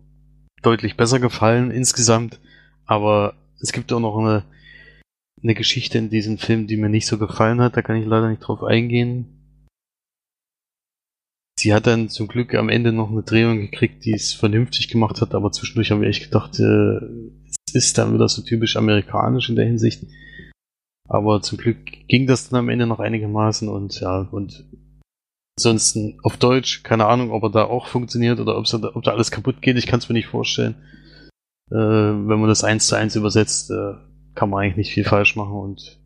[0.63, 2.41] deutlich besser gefallen insgesamt.
[2.87, 4.45] Aber es gibt auch noch eine,
[5.43, 7.77] eine Geschichte in diesem Film, die mir nicht so gefallen hat.
[7.77, 9.38] Da kann ich leider nicht drauf eingehen.
[11.59, 15.21] Sie hat dann zum Glück am Ende noch eine Drehung gekriegt, die es vernünftig gemacht
[15.21, 17.01] hat, aber zwischendurch haben wir echt gedacht, äh,
[17.67, 20.05] es ist dann wieder so typisch amerikanisch in der Hinsicht.
[21.09, 24.69] Aber zum Glück ging das dann am Ende noch einigermaßen und ja, und
[25.59, 29.61] ansonsten auf Deutsch, keine Ahnung, ob er da auch funktioniert oder ob da alles kaputt
[29.61, 30.77] geht, ich kann es mir nicht vorstellen.
[31.73, 33.95] Äh, wenn man das eins zu eins übersetzt, äh,
[34.37, 35.99] kann man eigentlich nicht viel falsch machen und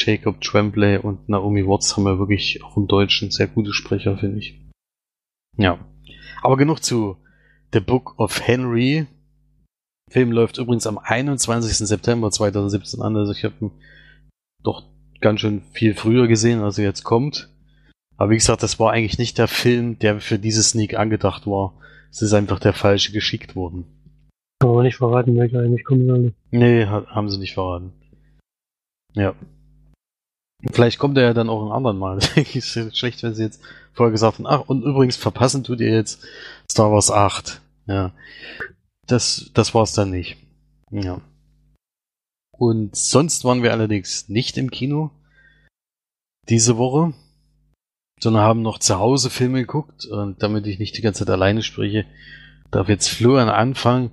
[0.00, 4.38] Jacob Tremblay und Naomi Watts haben ja wirklich auch im Deutschen sehr gute Sprecher, finde
[4.38, 4.61] ich.
[5.56, 5.78] Ja.
[6.42, 7.16] Aber genug zu
[7.72, 9.06] The Book of Henry.
[10.08, 11.76] Der Film läuft übrigens am 21.
[11.88, 13.70] September 2017 an, also ich habe ihn
[14.62, 14.84] doch
[15.20, 17.48] ganz schön viel früher gesehen, als er jetzt kommt.
[18.16, 21.74] Aber wie gesagt, das war eigentlich nicht der Film, der für dieses Sneak angedacht war.
[22.10, 23.84] Es ist einfach der falsche geschickt worden.
[24.60, 26.32] Kann man nicht verraten, welcher eigentlich kommen soll.
[26.50, 27.92] Nee, haben sie nicht verraten.
[29.14, 29.34] Ja.
[30.70, 32.18] Vielleicht kommt er ja dann auch ein anderen Mal.
[32.54, 33.62] ist schlecht, wenn sie jetzt
[33.92, 36.24] vorher gesagt haben, ach, und übrigens verpassen tut ihr jetzt
[36.70, 37.60] Star Wars 8.
[37.86, 38.12] Ja.
[39.06, 40.36] Das, das war's dann nicht.
[40.90, 41.20] Ja.
[42.56, 45.10] Und sonst waren wir allerdings nicht im Kino
[46.48, 47.14] diese Woche,
[48.20, 50.06] sondern haben noch zu Hause Filme geguckt.
[50.06, 52.06] Und damit ich nicht die ganze Zeit alleine spreche,
[52.70, 54.10] darf jetzt Florian anfangen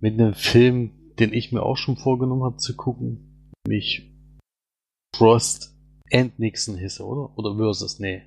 [0.00, 3.52] mit einem Film, den ich mir auch schon vorgenommen habe zu gucken.
[3.66, 4.12] Nämlich
[5.16, 5.74] Frost
[6.12, 7.38] and Nixon hieß er, oder?
[7.38, 7.98] Oder Versus?
[7.98, 8.22] Nee.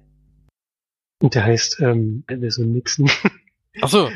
[1.21, 3.09] Der heißt ähm, Elvis und Nixon.
[3.81, 4.09] Achso.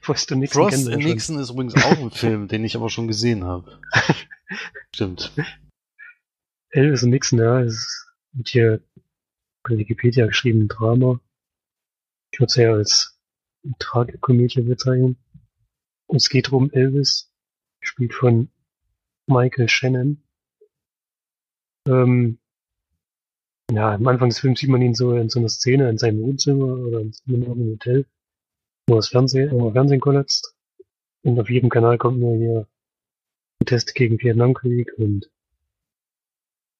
[0.00, 0.62] Frost und Nixon.
[0.62, 3.80] Frost and Nixon ist übrigens auch ein Film, den ich aber schon gesehen habe.
[4.94, 5.32] Stimmt.
[6.70, 8.82] Elvis und Nixon, ja, ist mit hier
[9.62, 11.20] bei Wikipedia geschrieben Drama.
[12.32, 13.20] Ich würde es ja als
[13.78, 15.16] Tragikomödie bezeichnen.
[16.06, 17.32] Und es geht um Elvis,
[17.80, 18.50] gespielt von
[19.26, 20.22] Michael Shannon.
[21.86, 22.38] Ähm,
[23.72, 26.20] ja, am Anfang des Films sieht man ihn so in so einer Szene in seinem
[26.22, 28.06] Wohnzimmer oder in einem Hotel,
[28.86, 30.54] wo das Fernsehen, wo er Fernsehen kollapst.
[31.22, 32.66] Und auf jedem Kanal kommt nur hier
[33.58, 35.30] Proteste gegen Vietnamkrieg und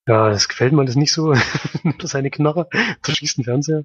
[0.08, 1.34] ja, das gefällt mir alles nicht so.
[1.98, 2.68] das eine Knarre,
[3.02, 3.84] zerschießt den Fernseher.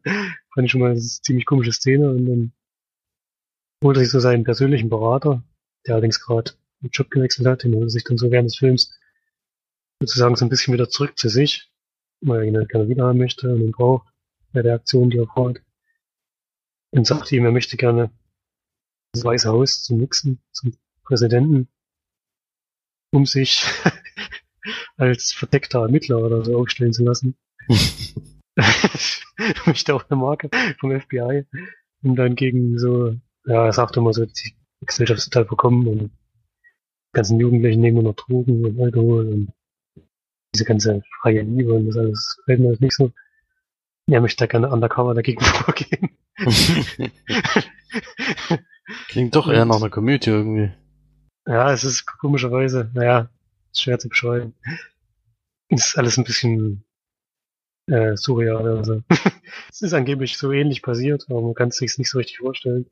[0.54, 2.54] Fand ich schon mal eine ziemlich komische Szene und dann
[3.84, 5.44] holt er sich so seinen persönlichen Berater,
[5.86, 8.58] der allerdings gerade den Job gewechselt hat, den holt er sich dann so während des
[8.58, 8.98] Films
[10.00, 11.70] sozusagen so ein bisschen wieder zurück zu sich,
[12.28, 14.08] weil er ihn gerne wieder haben möchte und ihn braucht
[14.54, 15.62] bei der Aktion, die er vorhat.
[16.92, 18.12] Und sagt ihm, er möchte gerne
[19.14, 21.68] das Weiße Haus zum Nixon, zum Präsidenten,
[23.12, 23.64] um sich
[24.98, 27.36] als verdeckter Ermittler oder so aufstellen zu lassen.
[29.66, 31.46] möchte auch eine Marke vom FBI,
[32.04, 36.00] um dann gegen so, ja, er sagt immer so, die Gesellschaft ist total verkommen und
[36.00, 36.12] die
[37.14, 39.54] ganzen Jugendlichen nehmen nur noch Drogen und Alkohol und
[40.56, 43.12] diese ganze freie Liebe und das alles gefällt mir nicht so.
[44.08, 46.10] Er möchte da gerne undercover dagegen vorgehen.
[49.08, 50.72] Klingt doch eher nach einer Komödie irgendwie.
[51.48, 53.30] Ja, es ist komischerweise, naja,
[53.72, 54.54] ist schwer zu beschreiben.
[55.70, 56.86] Es ist alles ein bisschen
[57.88, 58.78] äh, surreal.
[58.78, 59.04] Also.
[59.72, 62.90] es ist angeblich so ähnlich passiert, aber man kann es sich nicht so richtig vorstellen,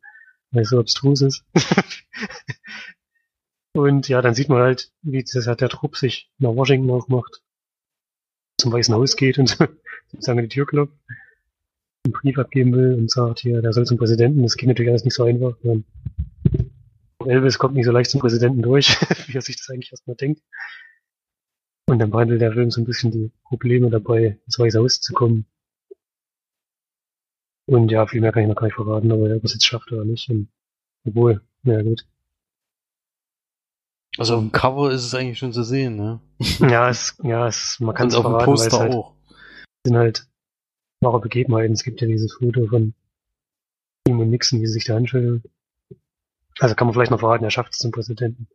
[0.52, 1.45] weil es so abstrus ist.
[3.73, 7.41] Und ja, dann sieht man halt, wie das hat der Trupp sich nach Washington aufmacht
[8.58, 9.50] zum Weißen Haus geht und
[10.12, 10.94] sozusagen an die Tür klopft,
[12.06, 14.44] einen Brief abgeben will und sagt, hier, der soll zum Präsidenten.
[14.44, 15.56] Das geht natürlich alles nicht so einfach.
[17.26, 18.89] Elvis kommt nicht so leicht zum Präsidenten durch,
[19.28, 20.42] wie er sich das eigentlich erstmal denkt.
[21.88, 25.13] Und dann behandelt der Film so ein bisschen die Probleme dabei, ins Weiße Haus zu
[25.13, 25.46] kommen.
[27.66, 29.92] Und ja, viel mehr kann ich noch gar nicht verraten, ob er es jetzt schafft
[29.92, 30.30] oder nicht.
[30.30, 30.50] Und,
[31.06, 32.06] obwohl, ja gut.
[34.17, 36.19] Also auf dem Cover ist es eigentlich schon zu sehen, ne?
[36.60, 39.15] Ja, es, ja, es, man kann es auf dem Poster halt, auch.
[39.86, 40.28] sind halt
[41.02, 41.73] wahre Begebenheiten.
[41.73, 42.93] Es gibt ja dieses Foto von
[44.08, 45.43] ihm und Nixon, wie sie sich da anschildern.
[46.60, 48.47] Also kann man vielleicht noch verraten, er schafft es zum Präsidenten.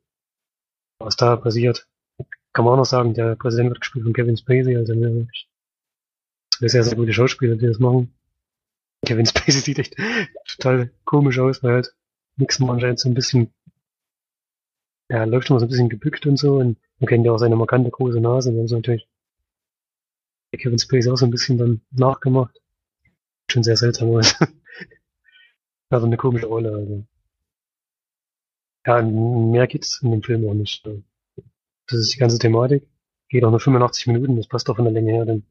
[1.01, 1.89] Was da passiert,
[2.53, 5.49] kann man auch noch sagen, der Präsident wird gespielt von Kevin Spacey, also wirklich
[6.55, 8.15] zwei sehr, sehr gute Schauspieler, die das machen.
[9.05, 9.97] Kevin Spacey sieht echt
[10.47, 11.95] total komisch aus, weil halt
[12.37, 13.53] Nixon anscheinend so ein bisschen
[15.09, 17.57] er läuft immer so ein bisschen gebückt und so und man kennt ja auch seine
[17.57, 19.09] markante große Nase und haben so natürlich
[20.57, 22.61] Kevin Spacey auch so ein bisschen dann nachgemacht.
[23.51, 24.35] schon sehr seltsam aus.
[25.91, 26.73] also eine komische Rolle.
[26.73, 27.05] Also.
[28.87, 30.87] Ja, mehr geht's in dem Film auch nicht.
[31.87, 32.89] Das ist die ganze Thematik.
[33.29, 35.45] Geht auch nur 85 Minuten, das passt auch von der Länge her, denn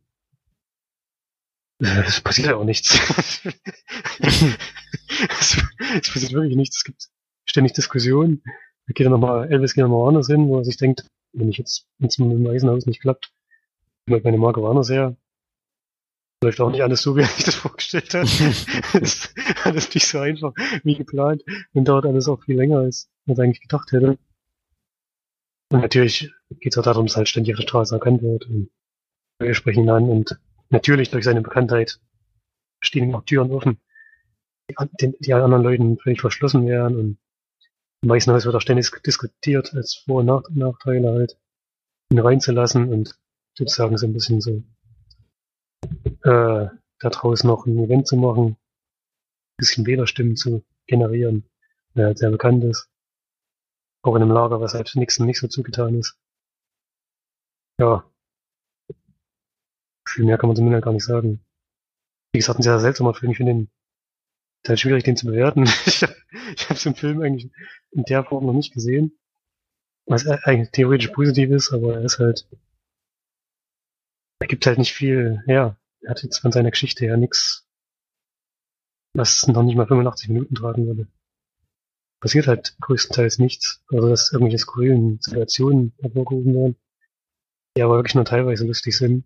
[1.80, 3.00] es passiert ja auch nichts.
[4.20, 5.58] es,
[6.12, 6.78] passiert wirklich nichts.
[6.78, 7.10] Es gibt
[7.46, 8.41] ständig Diskussionen.
[8.88, 11.58] Da geht er nochmal, Elvis geht nochmal woanders hin, wo er sich denkt, wenn ich
[11.58, 13.32] jetzt, wenn es mit dem Waisenhaus nicht klappt,
[14.06, 15.17] ich meine Marke woanders her,
[16.41, 18.23] läuft auch nicht alles so, wie er sich das vorgestellt hat.
[19.02, 23.39] ist alles nicht so einfach wie geplant und dauert alles auch viel länger, als man
[23.39, 24.17] eigentlich gedacht hätte.
[25.69, 28.69] Und natürlich geht es auch darum, dass halt ständig auf der Straße erkannt wird und
[29.39, 32.00] wir sprechen ihn an und natürlich durch seine Bekanntheit
[32.82, 33.80] stehen ihm auch Türen offen,
[35.02, 37.17] die, die anderen Leuten völlig verschlossen werden und
[38.02, 41.40] im Weißen Haus wird auch ständig diskutiert als Vor- und Nach Nachteile halt,
[42.12, 43.20] ihn reinzulassen und
[43.58, 44.64] sozusagen so ein bisschen so
[46.24, 46.68] äh,
[47.00, 48.58] da draußen noch ein Event zu machen, ein
[49.58, 51.50] bisschen Wählerstimmen zu generieren,
[51.96, 52.90] der halt sehr bekannt ist.
[54.04, 56.18] Auch in einem Lager, was halt Nixon nicht so zugetan ist.
[57.80, 58.10] Ja.
[60.08, 61.44] Viel mehr kann man zumindest gar nicht sagen.
[62.32, 63.32] Wie gesagt, ein sehr seltsamer Film.
[63.32, 63.72] Ich finde den
[64.64, 65.64] ist halt schwierig, den zu bewerten.
[65.86, 66.16] ich habe
[66.70, 67.50] hab so einen Film eigentlich
[67.98, 69.18] in der Form noch nicht gesehen.
[70.06, 72.48] Was eigentlich theoretisch positiv ist, aber er ist halt
[74.40, 75.78] er gibt halt nicht viel her.
[76.02, 77.68] Er hat jetzt von seiner Geschichte her nichts,
[79.14, 81.08] was noch nicht mal 85 Minuten tragen würde.
[82.22, 83.84] Passiert halt größtenteils nichts.
[83.90, 86.76] Also, dass irgendwelche skurrilen Situationen hervorgehoben werden,
[87.76, 89.26] die aber wirklich nur teilweise lustig sind.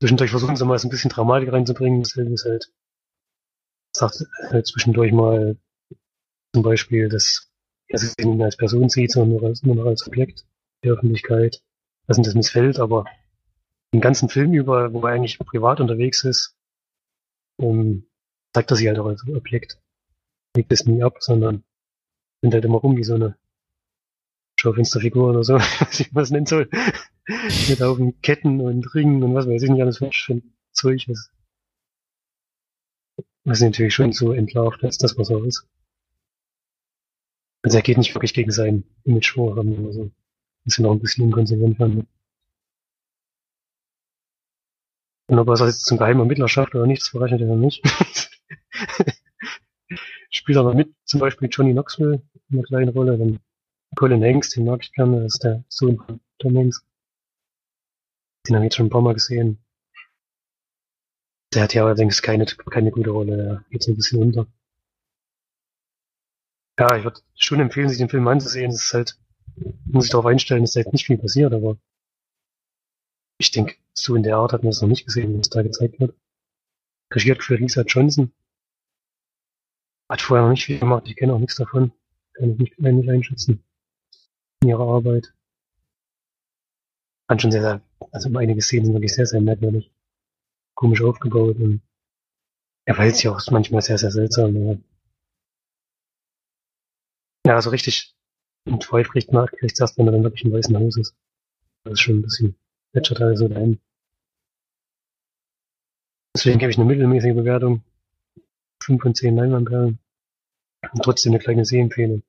[0.00, 2.02] Zwischendurch versuchen sie mal ein bisschen Dramatik reinzubringen.
[2.02, 2.72] Das ist halt,
[3.94, 5.56] sagt halt zwischendurch mal
[6.54, 7.50] zum Beispiel, dass
[7.88, 10.46] er sich nicht mehr als Person sieht, sondern nur, als, nur noch als Objekt
[10.82, 11.62] der Öffentlichkeit
[12.06, 13.04] dass ihm das missfällt, aber
[13.92, 16.56] den ganzen Film über, wo er eigentlich privat unterwegs ist,
[17.58, 18.06] um,
[18.52, 19.80] zeigt er sich halt auch als Objekt.
[20.56, 21.64] Legt es nie ab, sondern
[22.42, 23.36] nimmt halt immer rum wie so eine
[24.58, 26.68] Schaufensterfigur oder so, was ich was nennen soll.
[27.68, 31.32] Mit auf Ketten und Ringen und was weiß ich nicht alles für Zeug ist.
[33.44, 35.66] Was natürlich schon so entlarvt ist, das was er ist.
[37.66, 40.12] Also er geht nicht wirklich gegen sein Image vor, oder so.
[40.64, 42.06] Das ist noch ein bisschen inkonsequent fand.
[45.26, 47.56] Und ob er es jetzt zum geheimen Ermittler schafft oder nicht, das verrechnet er noch
[47.56, 47.82] nicht.
[50.30, 53.40] Spielt aber mit, zum Beispiel Johnny Knoxville in einer kleinen Rolle, dann
[53.96, 56.86] Colin Hanks, den mag ich gerne, das ist der Sohn von Tom Hanks.
[58.46, 59.58] Den habe ich jetzt schon ein paar Mal gesehen.
[61.52, 64.46] Der hat ja allerdings keine, keine gute Rolle, der geht so ein bisschen unter.
[66.78, 68.70] Ja, ich würde schon empfehlen, sich den Film anzusehen.
[68.70, 69.18] Es ist halt
[69.84, 71.78] muss ich darauf einstellen, dass da jetzt nicht viel passiert, aber
[73.38, 75.98] ich denke, so in der Art hat man es noch nicht gesehen, was da gezeigt
[76.00, 76.14] wird.
[77.12, 78.32] Regiert für Lisa Johnson.
[80.08, 81.92] Hat vorher noch nicht viel gemacht, ich kenne auch nichts davon.
[82.34, 83.64] Kann ich nicht, nicht einschätzen.
[84.62, 85.32] In ihrer Arbeit.
[87.28, 87.80] Fand schon sehr, sehr,
[88.12, 89.90] also einige Szenen sind wirklich sehr, sehr merkwürdig.
[90.74, 91.82] Komisch aufgebaut und
[92.84, 94.84] er verhält sich auch manchmal sehr, sehr seltsam.
[97.46, 98.12] Ja, so richtig
[98.66, 101.14] und Freu kriegt man kriegt's erst, wenn er dann wirklich im weißen Haus ist.
[101.84, 102.56] Das ist schon ein bisschen
[102.92, 103.80] plätschert so dahin.
[106.34, 107.84] Deswegen gebe ich eine mittelmäßige Bewertung.
[108.82, 110.00] 5 von 10 Leinwandperlen.
[110.92, 112.24] Und trotzdem eine kleine Sehempfehlung.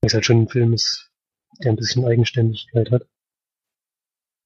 [0.00, 1.12] Weil es halt schon ein Film ist,
[1.62, 3.06] der ein bisschen Eigenständigkeit hat.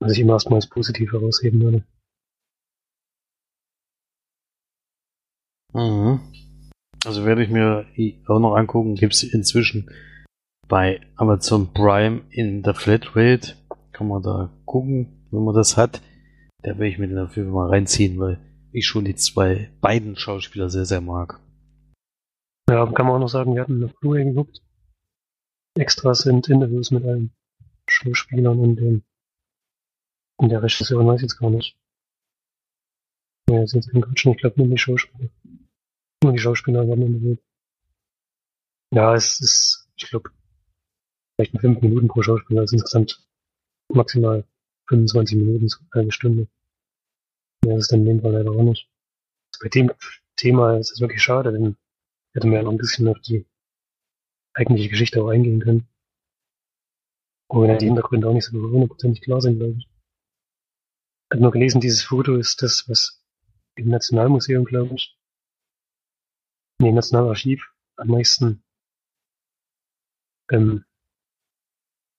[0.00, 1.87] Was ich immer erstmal als positiv herausheben würde.
[5.72, 6.43] Mhm.
[7.04, 7.86] Also werde ich mir
[8.26, 8.94] auch noch angucken.
[8.94, 9.90] Gibt es inzwischen
[10.68, 13.56] bei Amazon Prime in der Flatrate.
[13.92, 16.00] Kann man da gucken, wenn man das hat.
[16.62, 18.40] Da werde ich mir den auf jeden Fall mal reinziehen, weil
[18.72, 21.40] ich schon die zwei beiden Schauspieler sehr, sehr mag.
[22.68, 24.62] Ja, kann man auch noch sagen, wir hatten auf Blu-ray geguckt.
[25.76, 27.32] Extras sind Interviews mit allen
[27.86, 29.02] Schauspielern und dem
[30.36, 31.76] und der Regisseur weiß ich jetzt gar nicht.
[33.48, 35.28] Ja, das ist jetzt Quatsch, ich glaube nur die Schauspieler.
[36.35, 37.40] Die Schauspieler waren interviewt.
[38.92, 40.31] Ja, es ist, ich glaube,
[41.37, 43.25] vielleicht fünf Minuten pro Schauspieler, also insgesamt
[43.88, 44.44] maximal
[44.88, 46.49] 25 Minuten, eine Stunde.
[47.62, 48.88] Das ist dann in dem Fall leider auch nicht.
[49.53, 49.92] Also bei dem
[50.37, 51.77] Thema ist es wirklich schade, denn
[52.33, 53.47] hätte man ja noch ein bisschen auf die
[54.55, 55.88] eigentliche Geschichte auch eingehen können.
[57.49, 59.87] Und wenn ja die Hintergründe auch nicht so hundertprozentig klar sind, glaube ich.
[59.87, 63.23] Ich habe nur gelesen, dieses Foto ist das, was
[63.77, 65.16] im Nationalmuseum, glaube ich,
[66.80, 67.62] nee, im Nationalarchiv
[67.96, 68.62] am meisten
[70.50, 70.84] ähm,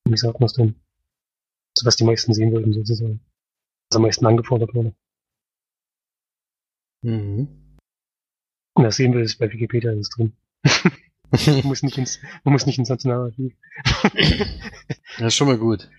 [0.07, 0.75] wie sagt man es denn?
[1.75, 3.19] Also was die meisten sehen wollten sozusagen.
[3.89, 4.95] Was am meisten angefordert wurde.
[7.03, 7.77] Mhm.
[8.77, 10.33] Wer sehen will, ist bei Wikipedia alles drin.
[11.31, 13.53] man, muss nicht ins, man muss nicht ins Nationalarchiv.
[15.17, 15.89] Das ist schon mal gut.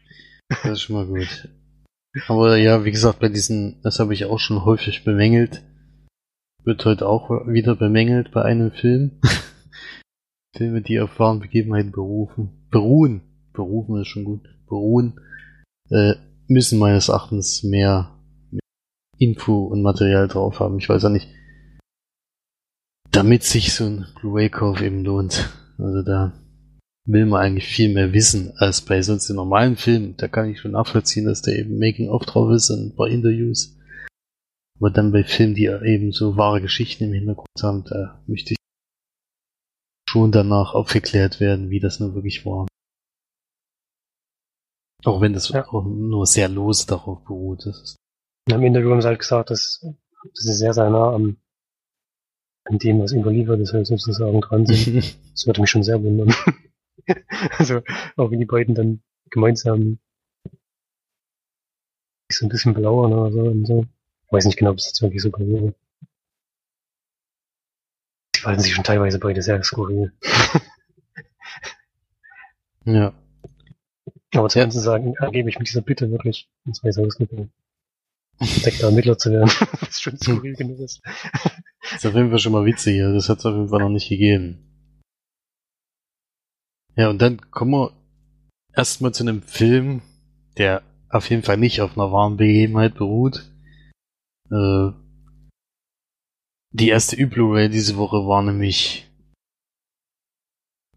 [0.50, 1.48] Das ist schon mal gut.
[2.28, 5.62] Aber ja, wie gesagt, bei diesen, das habe ich auch schon häufig bemängelt.
[6.66, 9.20] Wird heute auch wieder bemängelt bei einem Film.
[10.56, 13.20] Filme, die auf wahren Begebenheiten berufen, beruhen,
[13.52, 15.20] berufen ist schon gut, beruhen,
[15.90, 16.14] äh,
[16.48, 18.18] müssen meines Erachtens mehr,
[18.50, 18.58] mehr
[19.16, 20.78] Info und Material drauf haben.
[20.78, 21.28] Ich weiß ja nicht,
[23.12, 25.48] damit sich so ein Blu-ray-Kauf eben lohnt.
[25.78, 26.32] Also da
[27.04, 30.16] will man eigentlich viel mehr wissen als bei sonst den normalen Filmen.
[30.16, 33.75] Da kann ich schon nachvollziehen, dass da eben Making-of drauf ist und ein paar Interviews.
[34.78, 38.58] Aber dann bei Filmen, die eben so wahre Geschichten im Hintergrund haben, da möchte ich
[40.08, 42.66] schon danach aufgeklärt werden, wie das nur wirklich war.
[45.04, 45.66] Auch wenn das Ja.
[45.66, 47.64] auch nur sehr lose darauf beruht.
[47.64, 47.96] Das ist,
[48.50, 51.36] Im Interview haben sie halt gesagt, dass, dass sie sehr, sehr nah am,
[52.64, 55.16] an dem, was überliefert ist, halt sozusagen dran sind.
[55.36, 56.34] Das würde mich schon sehr wundern.
[57.58, 57.82] also,
[58.16, 59.98] auch wenn die beiden dann gemeinsam
[62.32, 63.86] so ein bisschen blauer oder so und so.
[64.26, 65.74] Ich weiß nicht genau, ob es jetzt wirklich so wäre.
[68.34, 70.12] Die verhalten sich schon teilweise beide sehr skurril.
[72.84, 73.12] ja.
[74.34, 74.64] Aber zu Ja.
[74.64, 77.52] ganzen sagen, ergebe ich mit dieser Bitte wirklich ins Weiße Haus mitnehmen.
[78.38, 79.48] Entdeckter Ermittler zu werden,
[79.80, 81.00] was schon skurril genug ist.
[81.94, 83.88] Ist auf jeden Fall schon mal witzig, also das hat es auf jeden Fall noch
[83.88, 84.58] nicht gegeben.
[86.96, 87.92] Ja, und dann kommen wir
[88.74, 90.02] erstmal zu einem Film,
[90.58, 93.48] der auf jeden Fall nicht auf einer wahren Begebenheit beruht.
[94.50, 94.92] Äh,
[96.70, 99.10] die erste Ü-Blu-ray diese Woche war nämlich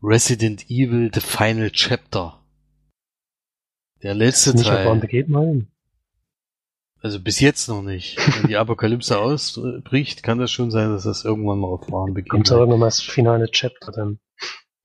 [0.02, 2.44] Resident Evil The Final Chapter.
[4.02, 4.86] Der letzte Nicht auf Teil.
[4.88, 5.72] wahren Begebenheiten.
[7.02, 8.18] Also bis jetzt noch nicht.
[8.18, 12.16] Wenn die Apokalypse ausbricht, kann das schon sein, dass das irgendwann mal auf wahren Kommt
[12.16, 14.20] Begebenheiten da irgendwann mal das finale Chapter dann.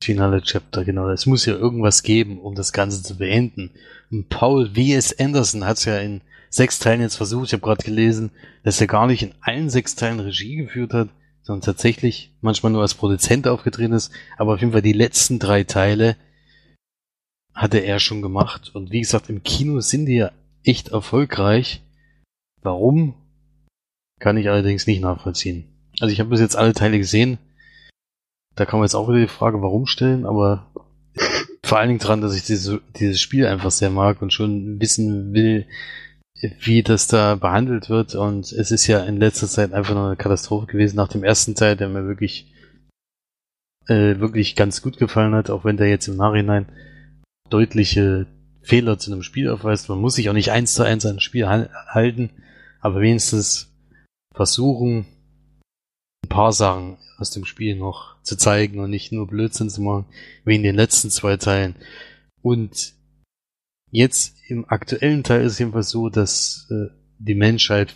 [0.02, 1.08] Finale Chapter, genau.
[1.08, 3.70] Es muss ja irgendwas geben, um das Ganze zu beenden.
[4.10, 5.18] Und Paul W.S.
[5.18, 6.20] Anderson hat es ja in
[6.54, 7.46] sechs Teilen jetzt versucht.
[7.46, 8.30] Ich habe gerade gelesen,
[8.62, 11.08] dass er gar nicht in allen sechs Teilen Regie geführt hat,
[11.42, 14.12] sondern tatsächlich manchmal nur als Produzent aufgetreten ist.
[14.38, 16.16] Aber auf jeden Fall die letzten drei Teile
[17.54, 18.70] hatte er schon gemacht.
[18.72, 20.30] Und wie gesagt, im Kino sind die ja
[20.62, 21.82] echt erfolgreich.
[22.62, 23.14] Warum?
[24.20, 25.64] Kann ich allerdings nicht nachvollziehen.
[25.98, 27.38] Also ich habe bis jetzt alle Teile gesehen.
[28.54, 30.70] Da kann man jetzt auch wieder die Frage, warum stellen, aber
[31.64, 35.34] vor allen Dingen dran, dass ich diese, dieses Spiel einfach sehr mag und schon wissen
[35.34, 35.66] will,
[36.40, 38.14] wie das da behandelt wird.
[38.14, 40.96] Und es ist ja in letzter Zeit einfach nur eine Katastrophe gewesen.
[40.96, 42.52] Nach dem ersten Teil, der mir wirklich,
[43.86, 46.66] äh, wirklich ganz gut gefallen hat, auch wenn der jetzt im Nachhinein
[47.50, 48.26] deutliche
[48.62, 49.88] Fehler zu einem Spiel aufweist.
[49.88, 52.30] Man muss sich auch nicht eins zu eins an ein Spiel hal- halten,
[52.80, 53.70] aber wenigstens
[54.34, 55.06] versuchen,
[56.24, 60.06] ein paar Sachen aus dem Spiel noch zu zeigen und nicht nur Blödsinn zu machen,
[60.44, 61.76] wie in den letzten zwei Teilen.
[62.42, 62.94] Und
[63.90, 66.86] jetzt im aktuellen Teil ist es jedenfalls so, dass äh,
[67.18, 67.94] die Menschheit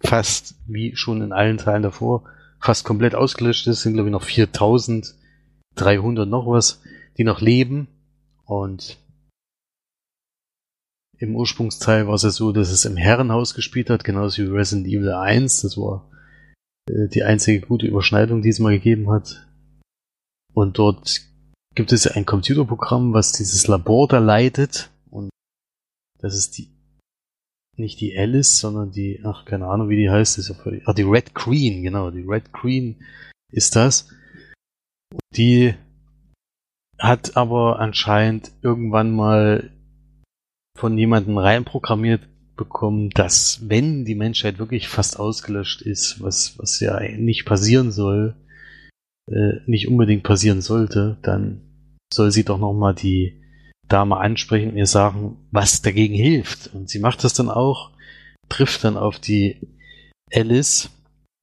[0.00, 2.24] fast, wie schon in allen Teilen davor,
[2.60, 3.78] fast komplett ausgelöscht ist.
[3.78, 6.80] Es sind, glaube ich, noch 4300 noch was,
[7.18, 7.88] die noch leben.
[8.44, 8.98] Und
[11.18, 14.86] im Ursprungsteil war es ja so, dass es im Herrenhaus gespielt hat, genauso wie Resident
[14.88, 15.62] Evil 1.
[15.62, 16.08] Das war
[16.88, 19.46] äh, die einzige gute Überschneidung, die es mal gegeben hat.
[20.52, 21.22] Und dort
[21.74, 24.90] gibt es ja ein Computerprogramm, was dieses Labor da leitet.
[26.22, 26.70] Das ist die,
[27.76, 30.38] nicht die Alice, sondern die, ach, keine Ahnung, wie die heißt.
[30.38, 33.04] Ist ja völlig, ach, die Red Queen, genau, die Red Queen
[33.50, 34.08] ist das.
[35.34, 35.74] Die
[36.98, 39.72] hat aber anscheinend irgendwann mal
[40.78, 47.00] von jemandem reinprogrammiert bekommen, dass wenn die Menschheit wirklich fast ausgelöscht ist, was, was ja
[47.00, 48.36] nicht passieren soll,
[49.28, 51.62] äh, nicht unbedingt passieren sollte, dann
[52.12, 53.41] soll sie doch nochmal die
[53.92, 56.72] Dame ansprechen und ihr sagen, was dagegen hilft.
[56.74, 57.90] Und sie macht das dann auch,
[58.48, 59.60] trifft dann auf die
[60.32, 60.90] Alice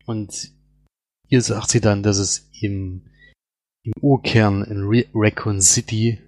[0.06, 0.52] und
[1.28, 3.04] ihr sagt sie dann, dass es im,
[3.84, 6.20] im Urkern in Re Raccoon City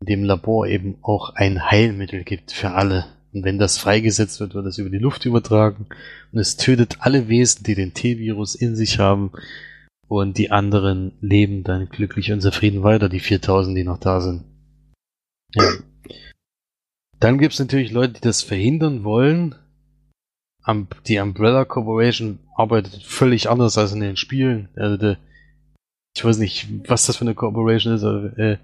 [0.00, 3.06] in dem Labor eben auch ein Heilmittel gibt für alle.
[3.32, 5.86] Und wenn das freigesetzt wird, wird das über die Luft übertragen
[6.32, 9.32] und es tötet alle Wesen, die den T-Virus in sich haben
[10.06, 14.44] und die anderen leben dann glücklich und zufrieden weiter, die 4000, die noch da sind.
[15.54, 15.72] Ja.
[17.20, 19.54] Dann gibt es natürlich Leute, die das verhindern wollen.
[21.06, 24.68] Die Umbrella Corporation arbeitet völlig anders als in den Spielen.
[24.76, 25.18] Also der,
[26.14, 28.58] ich weiß nicht, was das für eine Corporation ist, aber äh,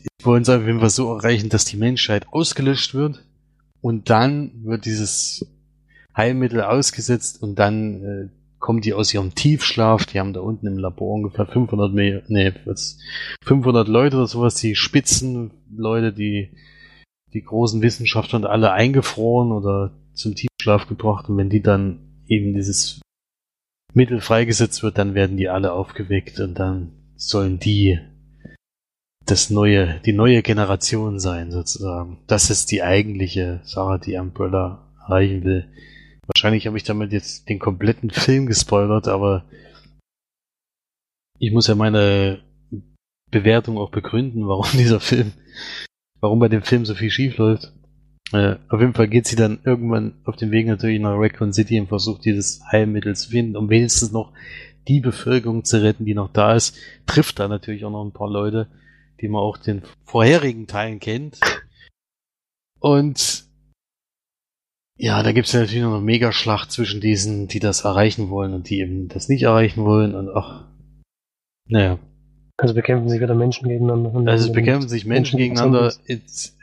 [0.00, 3.24] die wollen es auf jeden Fall so erreichen, dass die Menschheit ausgelöscht wird
[3.80, 5.46] und dann wird dieses
[6.16, 8.28] Heilmittel ausgesetzt und dann äh,
[8.64, 10.06] kommen die aus ihrem Tiefschlaf.
[10.06, 12.98] Die haben da unten im Labor ungefähr 500, mehr, nee, was,
[13.42, 16.48] 500 Leute oder sowas, die Spitzenleute, die
[17.34, 21.28] die großen Wissenschaftler und alle eingefroren oder zum Tiefschlaf gebracht.
[21.28, 23.02] Und wenn die dann eben dieses
[23.92, 27.98] Mittel freigesetzt wird, dann werden die alle aufgeweckt und dann sollen die
[29.26, 32.16] das neue, die neue Generation sein, sozusagen.
[32.28, 35.68] Das ist die eigentliche Sache, die Umbrella erreichen will.
[36.26, 39.44] Wahrscheinlich habe ich damit jetzt den kompletten Film gespoilert, aber
[41.38, 42.42] ich muss ja meine
[43.30, 45.32] Bewertung auch begründen, warum dieser Film,
[46.20, 47.72] warum bei dem Film so viel schief läuft.
[48.32, 51.78] Äh, auf jeden Fall geht sie dann irgendwann auf den Weg natürlich nach Raccoon City
[51.78, 54.32] und versucht dieses Heilmittel zu finden, um wenigstens noch
[54.88, 56.76] die Bevölkerung zu retten, die noch da ist.
[57.06, 58.68] Trifft da natürlich auch noch ein paar Leute,
[59.20, 61.38] die man auch den vorherigen Teilen kennt.
[62.80, 63.43] Und
[64.96, 68.54] ja, da gibt es ja natürlich noch eine Megaschlacht zwischen diesen, die das erreichen wollen
[68.54, 70.14] und die eben das nicht erreichen wollen.
[70.14, 70.64] Und ach,
[71.68, 71.98] naja.
[72.56, 74.30] Also bekämpfen sich wieder Menschen gegeneinander.
[74.30, 75.92] Also bekämpfen sich Menschen, gegeneinander.
[76.06, 76.56] Jetzt,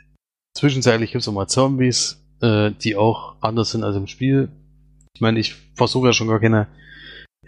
[0.55, 4.49] zwischenzeitlich gibt es auch mal Zombies, äh, die auch anders sind als im Spiel.
[5.13, 6.67] Ich meine, ich versuche ja schon gar keine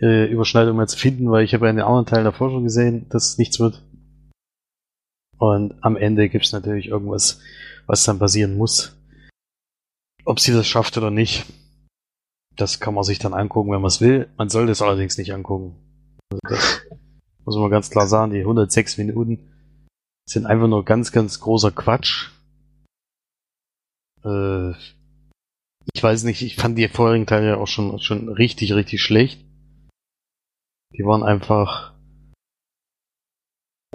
[0.01, 2.65] äh, Überschneidung mehr zu finden, weil ich habe ja in den anderen Teilen davor schon
[2.65, 3.81] gesehen, dass es nichts wird.
[5.37, 7.39] Und am Ende gibt es natürlich irgendwas,
[7.85, 8.97] was dann passieren muss.
[10.25, 11.45] Ob sie das schafft oder nicht,
[12.55, 14.29] das kann man sich dann angucken, wenn man es will.
[14.37, 15.75] Man sollte es allerdings nicht angucken.
[16.29, 16.81] Also das
[17.45, 18.31] muss man ganz klar sagen.
[18.31, 19.51] Die 106 Minuten
[20.27, 22.29] sind einfach nur ganz, ganz großer Quatsch.
[24.23, 24.71] Äh,
[25.93, 29.43] ich weiß nicht, ich fand die vorherigen Teile ja auch schon, schon richtig, richtig schlecht.
[30.95, 31.93] Die waren einfach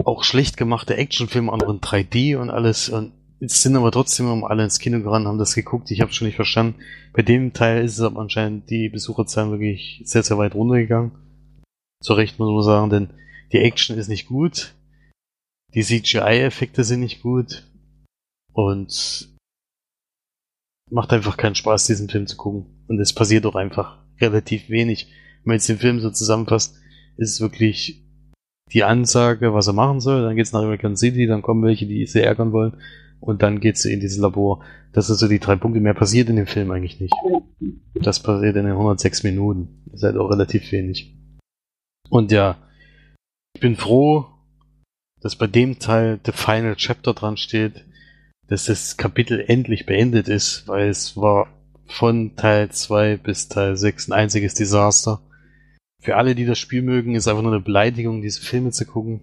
[0.03, 2.89] auch schlecht gemachte Actionfilme, in 3D und alles.
[2.89, 5.91] Und Jetzt sind aber trotzdem um alle ins Kino gerannt, haben das geguckt.
[5.91, 6.81] Ich habe schon nicht verstanden.
[7.13, 11.11] Bei dem Teil ist es aber anscheinend die Besucherzahlen wirklich sehr, sehr weit runtergegangen.
[12.03, 13.09] Zu Recht muss man sagen, denn
[13.53, 14.73] die Action ist nicht gut.
[15.73, 17.65] Die CGI-Effekte sind nicht gut.
[18.51, 19.29] Und
[20.91, 22.65] macht einfach keinen Spaß, diesen Film zu gucken.
[22.89, 25.07] Und es passiert auch einfach relativ wenig.
[25.43, 26.75] Wenn man jetzt den Film so zusammenfasst,
[27.15, 28.03] ist es wirklich
[28.73, 30.23] die Ansage, was er machen soll.
[30.23, 32.75] Dann geht's nach American City, dann kommen welche, die sie ärgern wollen
[33.19, 34.63] und dann geht sie in dieses Labor.
[34.93, 35.79] Das sind so die drei Punkte.
[35.79, 37.13] Mehr passiert in dem Film eigentlich nicht.
[37.95, 39.83] Das passiert in den 106 Minuten.
[39.85, 41.15] Das ist halt auch relativ wenig.
[42.09, 42.57] Und ja,
[43.53, 44.25] ich bin froh,
[45.21, 47.85] dass bei dem Teil The Final Chapter dran steht,
[48.47, 51.47] dass das Kapitel endlich beendet ist, weil es war
[51.85, 55.21] von Teil 2 bis Teil 6 ein einziges Desaster.
[56.01, 59.21] Für alle, die das Spiel mögen, ist einfach nur eine Beleidigung, diese Filme zu gucken.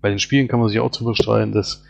[0.00, 1.82] Bei den Spielen kann man sich auch drüber streiten, dass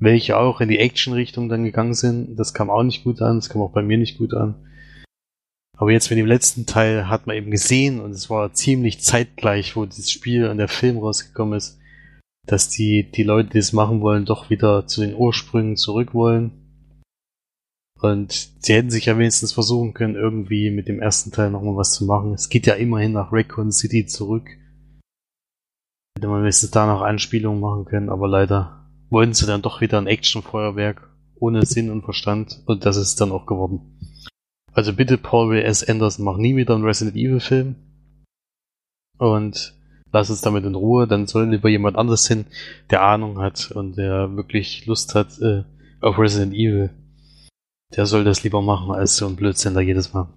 [0.00, 2.36] welche auch in die Action-Richtung dann gegangen sind.
[2.36, 4.54] Das kam auch nicht gut an, das kam auch bei mir nicht gut an.
[5.76, 9.76] Aber jetzt mit dem letzten Teil hat man eben gesehen, und es war ziemlich zeitgleich,
[9.76, 11.78] wo das Spiel und der Film rausgekommen ist,
[12.46, 16.50] dass die, die Leute, die es machen wollen, doch wieder zu den Ursprüngen zurück wollen.
[18.00, 21.92] Und sie hätten sich ja wenigstens versuchen können, irgendwie mit dem ersten Teil nochmal was
[21.92, 22.32] zu machen.
[22.32, 24.48] Es geht ja immerhin nach Raccoon City zurück.
[26.16, 28.77] Hätte man wenigstens da noch Anspielungen machen können, aber leider
[29.10, 33.32] wollten sie dann doch wieder ein Actionfeuerwerk ohne Sinn und Verstand und das ist dann
[33.32, 33.98] auch geworden.
[34.72, 35.60] Also bitte Paul W.
[35.62, 35.82] S.
[35.82, 37.76] Anderson, mach nie wieder einen Resident Evil Film
[39.18, 39.74] und
[40.12, 42.46] lass uns damit in Ruhe, dann soll lieber jemand anderes hin,
[42.90, 45.64] der Ahnung hat und der wirklich Lust hat äh,
[46.00, 46.90] auf Resident Evil.
[47.96, 50.28] Der soll das lieber machen, als so ein Blödsinn da jedes Mal.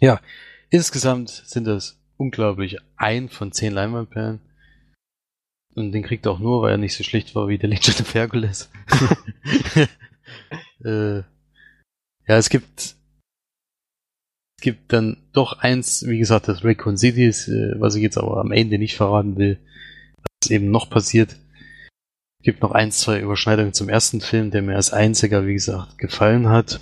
[0.00, 0.20] Ja,
[0.70, 4.40] insgesamt sind das unglaublich ein von zehn Leinwandperlen.
[5.74, 8.00] Und den kriegt er auch nur, weil er nicht so schlecht war wie der Legend
[8.00, 8.70] of Hercules.
[10.84, 11.16] äh,
[12.26, 12.96] ja, es gibt
[14.58, 18.16] es gibt dann doch eins, wie gesagt, das Raccoon City ist, äh, was ich jetzt
[18.16, 19.58] aber am Ende nicht verraten will,
[20.42, 21.32] was eben noch passiert.
[22.40, 25.98] Es gibt noch eins, zwei Überschneidungen zum ersten Film, der mir als einziger, wie gesagt,
[25.98, 26.80] gefallen hat.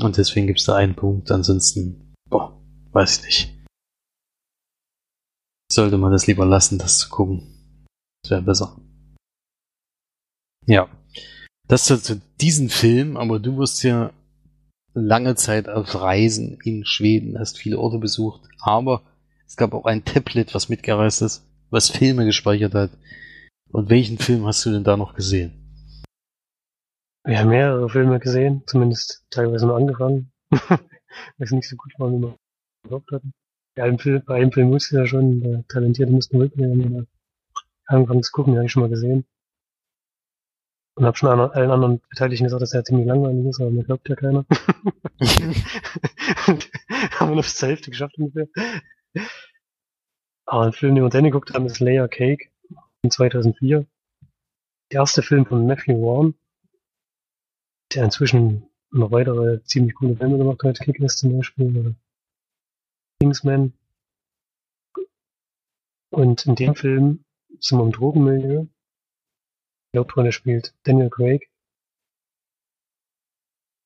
[0.00, 1.30] Und deswegen gibt es da einen Punkt.
[1.30, 2.60] Ansonsten, boah,
[2.92, 3.52] weiß ich nicht.
[5.72, 7.55] Sollte man das lieber lassen, das zu gucken.
[8.26, 8.76] Das wäre besser.
[10.66, 10.88] Ja.
[11.68, 14.12] Das zu diesem Film, aber du wirst ja
[14.94, 19.02] lange Zeit auf Reisen in Schweden, hast viele Orte besucht, aber
[19.46, 22.90] es gab auch ein Tablet, was mitgereist ist, was Filme gespeichert hat.
[23.70, 25.52] Und welchen Film hast du denn da noch gesehen?
[27.24, 30.80] Wir haben mehrere Filme gesehen, zumindest teilweise nur angefangen, weil
[31.38, 32.36] es nicht so gut war, wie wir
[32.82, 33.32] gehofft hatten.
[33.76, 37.06] Bei einem Film, bei Film wusste ja schon, der Talentierte mussten rücknehmen
[37.86, 39.24] angefangen zu gucken, den habe ich schon mal gesehen.
[40.96, 44.08] Und habe schon allen anderen Beteiligten gesagt, dass er ziemlich langweilig ist, aber mir glaubt
[44.08, 44.46] ja keiner.
[47.18, 48.48] haben wir nur bis zur Hälfte geschafft ungefähr.
[50.46, 52.50] Aber ein Film, den wir dann geguckt haben, ist Layer Cake
[53.02, 53.86] in 2004.
[54.92, 56.34] Der erste Film von Matthew Vaughn,
[57.92, 61.94] der inzwischen noch weitere ziemlich coole Filme gemacht hat, Kick-Ass zum Beispiel, oder
[63.20, 63.72] Kingsman.
[66.10, 67.25] Und in dem Film
[67.60, 68.66] sind wir im Drogenmilieu.
[69.92, 71.50] Die Hauptrolle spielt Daniel Craig.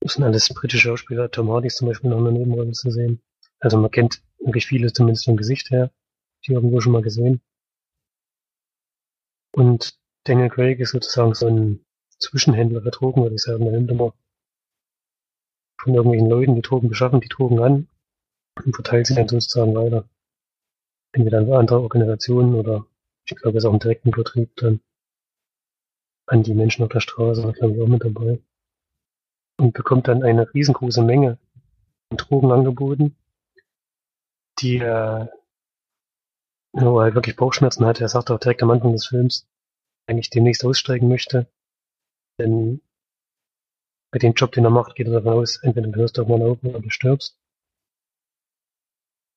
[0.01, 1.31] Das sind alles britische Schauspieler.
[1.31, 3.23] Tom Hardy ist zum Beispiel noch in der Nebenrolle zu sehen.
[3.59, 5.93] Also man kennt wirklich viele zumindest vom Gesicht her.
[6.47, 7.43] Die irgendwo schon mal gesehen.
[9.53, 11.85] Und Daniel Craig ist sozusagen so ein
[12.18, 13.64] Zwischenhändler für Drogen, würde ich sagen.
[13.64, 14.14] Der nimmt immer
[15.81, 17.89] von irgendwelchen Leuten, die Drogen beschaffen, die Drogen an
[18.64, 20.09] und verteilt sie dann sozusagen weiter.
[21.12, 22.87] Entweder an andere Organisationen oder
[23.31, 24.81] ich glaube, er ist auch im direkten Vertrieb dann
[26.26, 28.41] an die Menschen auf der Straße, glaube ich, auch mit dabei.
[29.59, 31.39] Und bekommt dann eine riesengroße Menge
[32.11, 33.16] an Drogen angeboten,
[34.59, 35.33] die er,
[36.72, 38.01] wo er halt wirklich Bauchschmerzen hat.
[38.01, 39.47] Er sagt auch direkt am Anfang des Films,
[40.07, 41.47] eigentlich demnächst aussteigen möchte.
[42.39, 42.81] Denn
[44.12, 46.62] bei dem Job, den er macht, geht er davon aus, entweder du hörst irgendwann auf
[46.62, 47.39] oder du stirbst.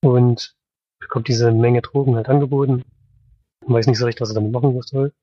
[0.02, 0.56] Und
[1.00, 2.84] bekommt diese Menge Drogen halt angeboten.
[3.66, 5.14] Man weiß nicht so recht, was er damit machen soll.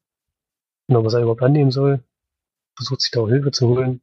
[0.88, 2.02] Und was er überhaupt annehmen soll.
[2.76, 4.02] Versucht sich da auch Hilfe zu holen.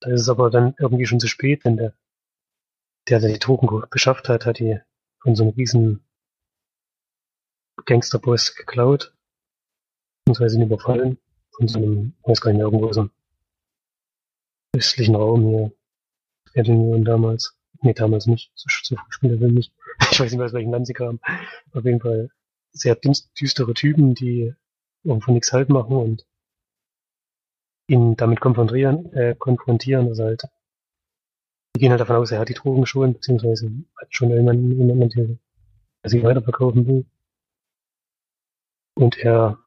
[0.00, 1.94] Da ist es aber dann irgendwie schon zu spät, denn der,
[3.08, 4.78] der, der die Drogen beschafft hat, hat die
[5.20, 6.04] von so einem riesen
[7.84, 9.14] Gangsterboss geklaut.
[10.24, 11.18] Beziehungsweise ihn überfallen.
[11.56, 13.10] Von so einem, weiß gar nicht mehr, irgendwo so einem
[14.76, 15.72] östlichen Raum hier.
[16.58, 17.56] Sowjetunion damals.
[17.80, 18.50] Nee, damals nicht.
[18.54, 19.72] So, so spielt er nicht.
[20.10, 21.20] Ich weiß nicht mehr, aus welchem Land sie kamen.
[21.72, 22.30] Auf jeden Fall
[22.72, 24.54] sehr düstere Typen, die
[25.04, 26.26] irgendwo nichts halt machen und
[27.88, 30.08] ihn damit konfrontieren, äh, konfrontieren.
[30.08, 30.42] Also halt,
[31.74, 35.38] die gehen halt davon aus, er hat die Drogen schon, beziehungsweise hat schon irgendwann jemanden,
[36.02, 37.06] der sie weiterverkaufen will.
[38.94, 39.58] Und er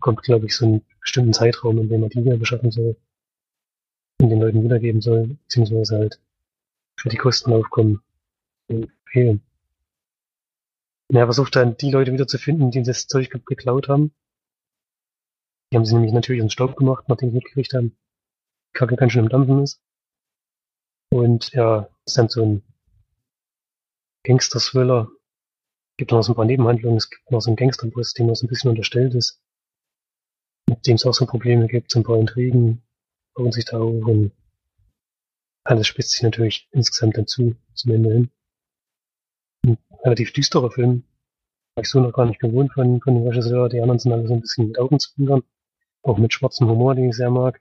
[0.00, 2.96] kommt, glaube ich, so einen bestimmten Zeitraum, in dem er die wieder beschaffen soll
[4.20, 6.20] und den Leuten wiedergeben soll, beziehungsweise halt
[6.98, 8.02] für die Kosten aufkommen
[8.68, 9.42] und fehlen.
[11.10, 14.14] Er versucht dann die Leute wieder zu finden, die das Zeug geklaut haben.
[15.70, 17.96] Die haben sie nämlich natürlich ins Staub gemacht, nachdem sie mitgekriegt haben,
[18.74, 19.82] Kacke ganz schön im Dampfen ist.
[21.10, 22.62] Und ja, ist dann so ein
[24.24, 25.10] Gangster-Thriller.
[25.96, 26.98] Gibt noch so ein paar Nebenhandlungen.
[26.98, 29.42] Es gibt noch so einen Gangsterboss, dem was ein bisschen unterstellt ist.
[30.68, 32.82] Mit dem es auch so Probleme gibt, so ein paar Intrigen,
[33.34, 34.32] bauen sich da auf und
[35.64, 38.30] alles spitzt sich natürlich insgesamt dazu, zum Ende hin.
[40.04, 41.04] Relativ düsterer Film.
[41.74, 43.68] War ich so noch gar nicht gewohnt von, von dem Regisseur.
[43.68, 45.42] Die anderen sind alle so ein bisschen mit Augenzwinkern.
[46.02, 47.60] Auch mit schwarzem Humor, den ich sehr mag.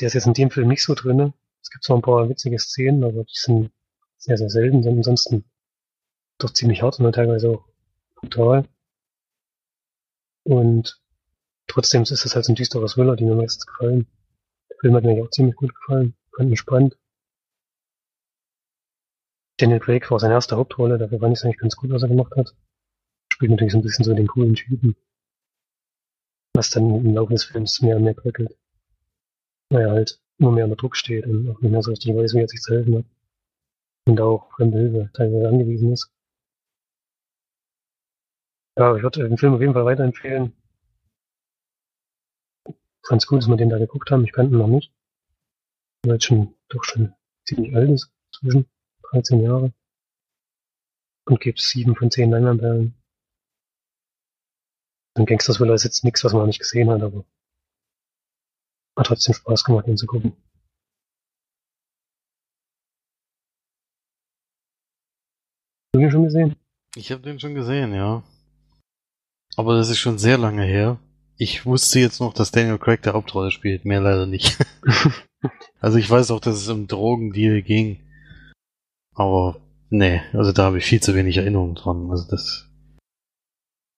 [0.00, 1.32] Der ist jetzt in dem Film nicht so drinne.
[1.62, 3.70] Es gibt zwar ein paar witzige Szenen, aber die sind
[4.18, 5.44] sehr, sehr selten, sind ansonsten
[6.38, 7.64] doch ziemlich hart und teilweise auch
[8.16, 8.68] brutal.
[10.44, 11.00] Und
[11.66, 14.06] trotzdem ist es halt so ein düsterer Thriller, die mir meistens gefallen.
[14.70, 16.96] Der Film hat mir auch ziemlich gut gefallen, fand ihn spannend.
[19.58, 22.08] Daniel Craig war seine erste Hauptrolle, dafür fand ich es eigentlich ganz gut, was er
[22.08, 22.54] gemacht hat.
[23.32, 24.96] Spielt natürlich so ein bisschen so den coolen Typen.
[26.54, 28.56] Was dann im Laufe des Films mehr und mehr bröckelt.
[29.70, 32.34] Weil er halt immer mehr unter Druck steht und auch nicht mehr so richtig weiß,
[32.34, 33.04] wie er sich zu helfen hat.
[34.06, 36.10] Und auch fremde Hilfe teilweise angewiesen ist.
[38.78, 40.52] Ja, ich würde den Film auf jeden Fall weiterempfehlen.
[43.06, 44.24] Fand's gut, dass wir den da geguckt haben.
[44.24, 44.92] Ich kannte ihn noch nicht.
[46.04, 47.14] Weil jetzt schon, doch schon
[47.46, 48.10] ziemlich alt ist.
[48.32, 48.66] Zwischen
[49.10, 49.72] 13 Jahre.
[51.26, 52.94] Und gibt sieben von zehn Leinwandperlen.
[55.14, 57.24] Ein Gangsters-Thriller ist jetzt nichts, was man nicht gesehen hat, aber
[58.96, 60.36] hat trotzdem Spaß gemacht, ihn zu gucken.
[65.86, 66.56] Hast du ihn schon gesehen?
[66.94, 68.22] Ich habe den schon gesehen, ja.
[69.56, 70.98] Aber das ist schon sehr lange her.
[71.38, 74.58] Ich wusste jetzt noch, dass Daniel Craig der Hauptrolle spielt, mehr leider nicht.
[75.80, 78.00] also ich weiß auch, dass es um Drogendeal ging.
[79.16, 82.10] Aber nee, also da habe ich viel zu wenig Erinnerungen dran.
[82.10, 82.68] Also das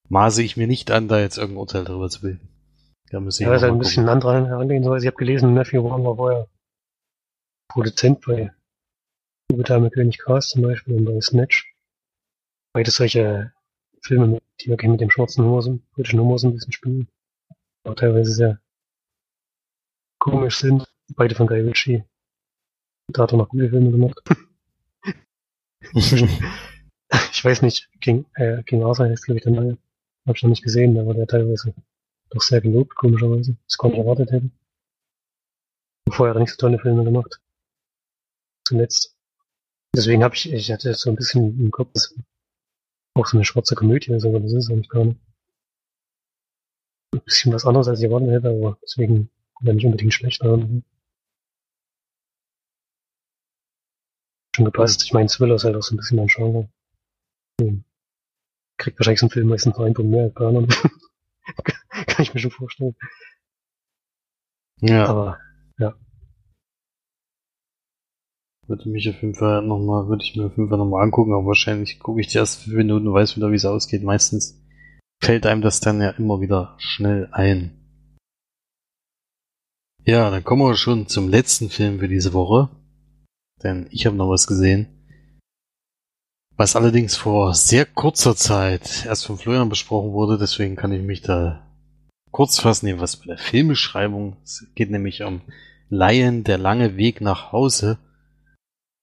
[0.07, 2.47] maße ich mir nicht an, da jetzt irgendein Urteil darüber zu bilden.
[3.11, 5.05] Da muss ich ja, das ist ein bisschen ein anderer Herangehensweise.
[5.05, 6.47] Ich habe gelesen, Matthew Vaughn war vorher
[7.67, 8.53] Produzent bei
[9.51, 11.73] Übertime König Cast zum Beispiel und bei Snatch.
[12.73, 13.51] Beides solche
[14.01, 17.09] Filme, die wirklich mit dem schwarzen Humor, so, britischen Humor so ein bisschen spielen.
[17.83, 18.59] Aber teilweise sehr
[20.19, 20.85] komisch sind.
[21.15, 22.03] Beide von Guy Ritchie.
[23.07, 24.21] Da hat er noch gute Filme gemacht.
[25.93, 29.77] ich weiß nicht, King, äh, King Arthur ist glaube ich der neue.
[30.27, 31.73] Hab ich noch nicht gesehen, aber der teilweise
[32.29, 33.55] doch sehr gelobt, komischerweise.
[33.65, 34.49] Das gar nicht erwartet hätte.
[36.09, 37.39] Vorher hat er nicht so tolle Filme gemacht.
[38.67, 39.15] Zuletzt.
[39.95, 42.15] Deswegen habe ich, ich hatte so ein bisschen im Kopf, dass
[43.15, 45.19] auch so eine schwarze Komödie ist, aber das ist eigentlich gar nicht.
[47.13, 49.29] Ein bisschen was anderes, als ich erwartet hätte, aber deswegen
[49.61, 50.41] ja nicht unbedingt schlecht.
[54.55, 55.03] Schon gepasst.
[55.03, 56.69] Ich meine, Thriller ist halt auch so ein bisschen mein Genre.
[57.61, 57.83] Hm.
[58.77, 60.67] Kriegt wahrscheinlich so ein Film meistens noch einen Punkt mehr als anderen.
[61.89, 62.95] Kann ich mir schon vorstellen.
[64.81, 65.07] Ja.
[65.07, 65.39] Aber,
[65.77, 65.93] ja.
[68.67, 71.45] Würde mich auf jeden Fall nochmal, würde ich mir auf jeden Fall nochmal angucken, aber
[71.47, 74.03] wahrscheinlich gucke ich die ersten fünf Minuten und weiß wieder, wie es ausgeht.
[74.03, 74.61] Meistens
[75.21, 77.75] fällt einem das dann ja immer wieder schnell ein.
[80.05, 82.69] Ja, dann kommen wir schon zum letzten Film für diese Woche.
[83.63, 84.87] Denn ich habe noch was gesehen.
[86.55, 91.21] Was allerdings vor sehr kurzer Zeit erst von Florian besprochen wurde, deswegen kann ich mich
[91.21, 91.65] da
[92.31, 94.37] kurz fassen, was bei der Filmbeschreibung.
[94.43, 95.41] Es geht nämlich um
[95.89, 97.97] Lion, der lange Weg nach Hause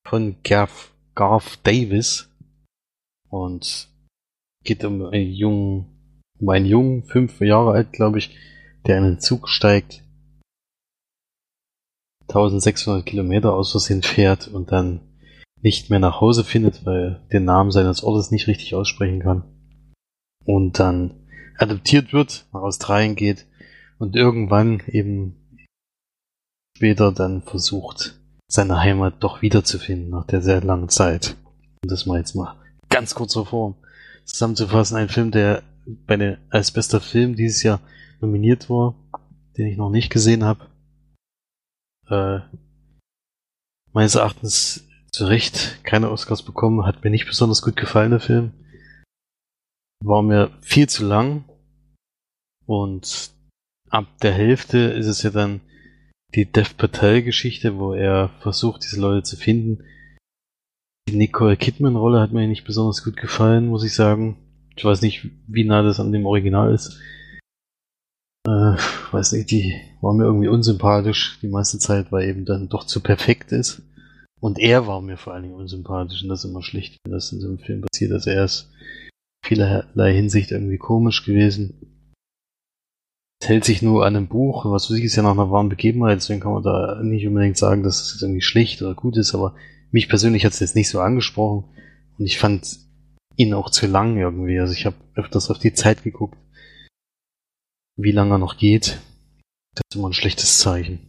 [0.05, 2.29] von Garth, Garth Davis.
[3.29, 3.89] Und
[4.63, 8.37] geht um einen jungen, um einen Jungen, fünf Jahre alt, glaube ich,
[8.85, 10.03] der in den Zug steigt,
[12.29, 15.01] 1600 Kilometer aus Versehen fährt und dann
[15.61, 19.43] nicht mehr nach Hause findet, weil den Namen seines Ortes nicht richtig aussprechen kann.
[20.45, 23.47] Und dann adoptiert wird, nach Australien geht
[23.97, 25.35] und irgendwann eben
[26.77, 31.35] später dann versucht, seine Heimat doch wiederzufinden nach der sehr langen Zeit.
[31.83, 32.55] Und das mal jetzt mal
[32.89, 33.75] ganz kurzer Form
[34.25, 34.97] zusammenzufassen.
[34.97, 37.79] Ein Film, der bei den, als bester Film dieses Jahr
[38.21, 38.95] nominiert war,
[39.57, 40.67] den ich noch nicht gesehen habe.
[42.09, 42.39] Äh,
[43.93, 48.51] meines Erachtens zu Recht keine Oscars bekommen, hat mir nicht besonders gut gefallen, der Film.
[50.03, 51.45] War mir viel zu lang.
[52.65, 53.31] Und
[53.89, 55.61] ab der Hälfte ist es ja dann
[56.35, 59.83] die Dev Patel-Geschichte, wo er versucht, diese Leute zu finden.
[61.07, 64.37] Die Nicole Kidman-Rolle hat mir nicht besonders gut gefallen, muss ich sagen.
[64.75, 66.99] Ich weiß nicht, wie nah das an dem Original ist.
[68.47, 68.77] Äh,
[69.11, 73.01] weiß nicht, die war mir irgendwie unsympathisch die meiste Zeit, weil eben dann doch zu
[73.01, 73.81] perfekt ist.
[74.39, 77.33] Und er war mir vor allen Dingen unsympathisch und das ist immer schlecht, wenn das
[77.33, 78.13] in so einem Film passiert.
[78.13, 78.71] Also er ist
[79.43, 82.05] vielerlei Hinsicht irgendwie komisch gewesen.
[83.41, 85.69] Es hält sich nur an einem Buch, was weiß ich, ist ja nach einer wahren
[85.69, 89.35] Begebenheit, deswegen kann man da nicht unbedingt sagen, dass es irgendwie schlecht oder gut ist,
[89.35, 89.55] aber
[89.91, 91.65] mich persönlich hat es jetzt nicht so angesprochen
[92.17, 92.79] und ich fand
[93.35, 94.59] ihn auch zu lang irgendwie.
[94.59, 96.37] Also ich habe öfters auf die Zeit geguckt,
[97.97, 98.99] wie lange er noch geht.
[99.73, 100.99] Das ist immer ein schlechtes Zeichen.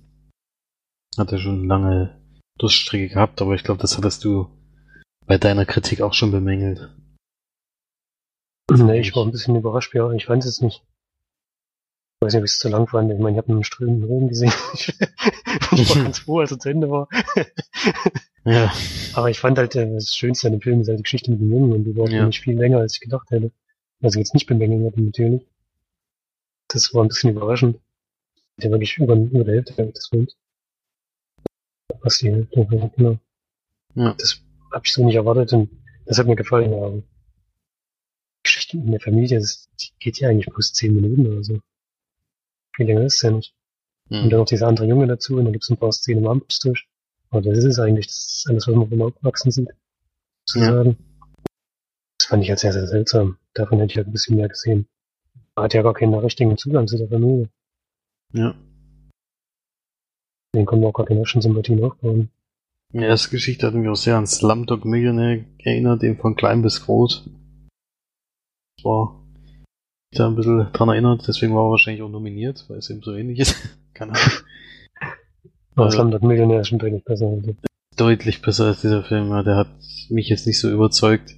[1.16, 2.20] Hat er schon lange
[2.58, 4.48] Durststrecke gehabt, aber ich glaube, das hattest du
[5.26, 6.90] bei deiner Kritik auch schon bemängelt.
[8.70, 10.82] Nee, ich war ein bisschen überrascht, ja, ich weiß es nicht.
[12.20, 13.10] Ich weiß nicht, ob ich es zu lang fand.
[13.12, 14.52] Ich meine, ich habe einen strömenden Regen gesehen.
[15.72, 17.08] ich war ganz froh, als er zu Ende war.
[18.44, 18.72] Ja.
[19.12, 21.40] Aber ich fand halt, äh, das Schönste an dem Film ist halt die Geschichte mit
[21.40, 22.24] dem Jungen und die war Ja.
[22.24, 23.52] nicht viel länger, als ich gedacht hätte.
[24.00, 25.46] Also jetzt nicht bemängeln hätte, natürlich.
[26.68, 27.78] Das war ein bisschen überraschend.
[28.58, 30.36] Der wirklich über, über der Hälfte des Films.
[32.02, 33.18] Fast die Hälfte, ja, genau.
[33.94, 34.14] Ja.
[34.14, 34.40] Das
[34.72, 35.70] habe ich so nicht erwartet und
[36.06, 37.02] das hat mir gefallen, aber die
[38.42, 41.60] Geschichte in der Familie, das, geht ja eigentlich bloß zehn Minuten oder so.
[42.74, 43.54] Viel länger ist es ja nicht.
[44.10, 44.30] Und Hm.
[44.30, 46.88] dann noch dieser andere Junge dazu und dann gibt's ein paar Szenen im Amtstisch.
[47.30, 49.68] Aber das ist es eigentlich, das ist alles, was man vom Aufwachsen sieht.
[50.46, 50.96] Sozusagen.
[52.18, 53.38] Das fand ich halt sehr, sehr seltsam.
[53.54, 54.88] Davon hätte ich halt ein bisschen mehr gesehen.
[55.58, 57.48] Man hat ja gar keinen richtigen Zugang zu der Familie.
[58.32, 58.54] Ja.
[60.54, 62.30] Den konnten wir auch gar keine Sympathien aufbauen.
[62.92, 66.84] Die erste Geschichte hat mich auch sehr an Slumdog Millionaire erinnert, eben von klein bis
[66.84, 67.28] groß.
[68.76, 69.20] Das war
[70.12, 73.12] da ein bisschen dran erinnert, deswegen war er wahrscheinlich auch nominiert, weil es eben so
[73.14, 73.56] ähnlich ist.
[73.94, 74.32] Keine Ahnung.
[75.74, 77.36] Aber Also- Slumdog Millionär ist schon deutlich besser.
[77.96, 79.70] Deutlich besser als dieser Film, ja, der hat
[80.08, 81.34] mich jetzt nicht so überzeugt.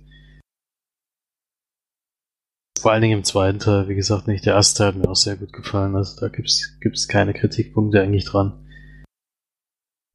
[2.80, 4.46] Vor allen Dingen im zweiten Teil, wie gesagt, nicht.
[4.46, 8.24] Der erste hat mir auch sehr gut gefallen, also da gibt's, gibt's keine Kritikpunkte eigentlich
[8.24, 8.66] dran.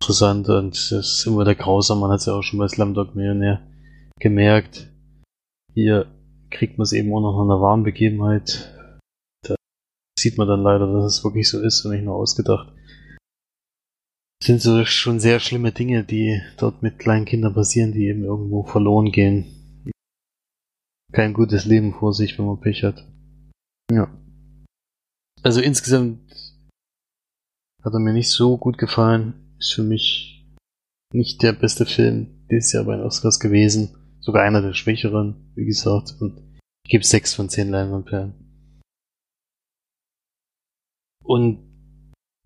[0.01, 3.15] Interessant und das ist immer der Grausam, man hat es ja auch schon bei Slumdog
[3.15, 3.61] Millionär
[4.19, 4.87] gemerkt.
[5.75, 6.07] Hier
[6.49, 8.73] kriegt man es eben auch noch an einer wahren Begebenheit.
[9.43, 9.55] Da
[10.17, 12.73] sieht man dann leider, dass es wirklich so ist und nicht nur ausgedacht.
[14.39, 18.23] Das sind so schon sehr schlimme Dinge, die dort mit kleinen Kindern passieren, die eben
[18.23, 19.54] irgendwo verloren gehen.
[21.15, 23.07] Kein gutes Leben vor sich, wenn man Pech hat.
[23.89, 24.13] Ja.
[25.43, 26.19] Also insgesamt
[27.81, 29.55] hat er mir nicht so gut gefallen.
[29.57, 30.45] Ist für mich
[31.13, 33.95] nicht der beste Film dieses Jahr bei den Oscars gewesen.
[34.19, 36.17] Sogar einer der schwächeren, wie gesagt.
[36.19, 36.37] Und
[36.83, 38.33] ich gebe sechs von zehn Leinwandperlen.
[41.23, 41.63] Und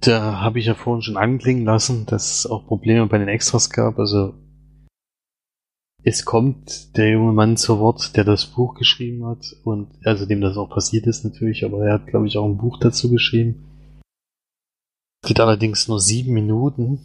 [0.02, 3.72] da habe ich ja vorhin schon anklingen lassen, dass es auch Probleme bei den Extras
[3.72, 3.98] gab.
[3.98, 4.36] Also
[6.04, 10.42] es kommt der junge Mann zu Wort, der das Buch geschrieben hat und also dem
[10.42, 13.66] das auch passiert ist natürlich, aber er hat glaube ich auch ein Buch dazu geschrieben.
[15.26, 17.00] Geht allerdings nur sieben Minuten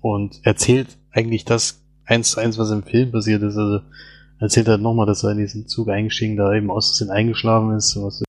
[0.00, 3.56] und erzählt eigentlich das eins zu eins, was im Film passiert ist.
[3.56, 3.84] Also
[4.38, 7.96] erzählt halt nochmal, dass er in diesen Zug eingestiegen, da eben aus Versehen eingeschlafen ist.
[7.96, 8.22] Was,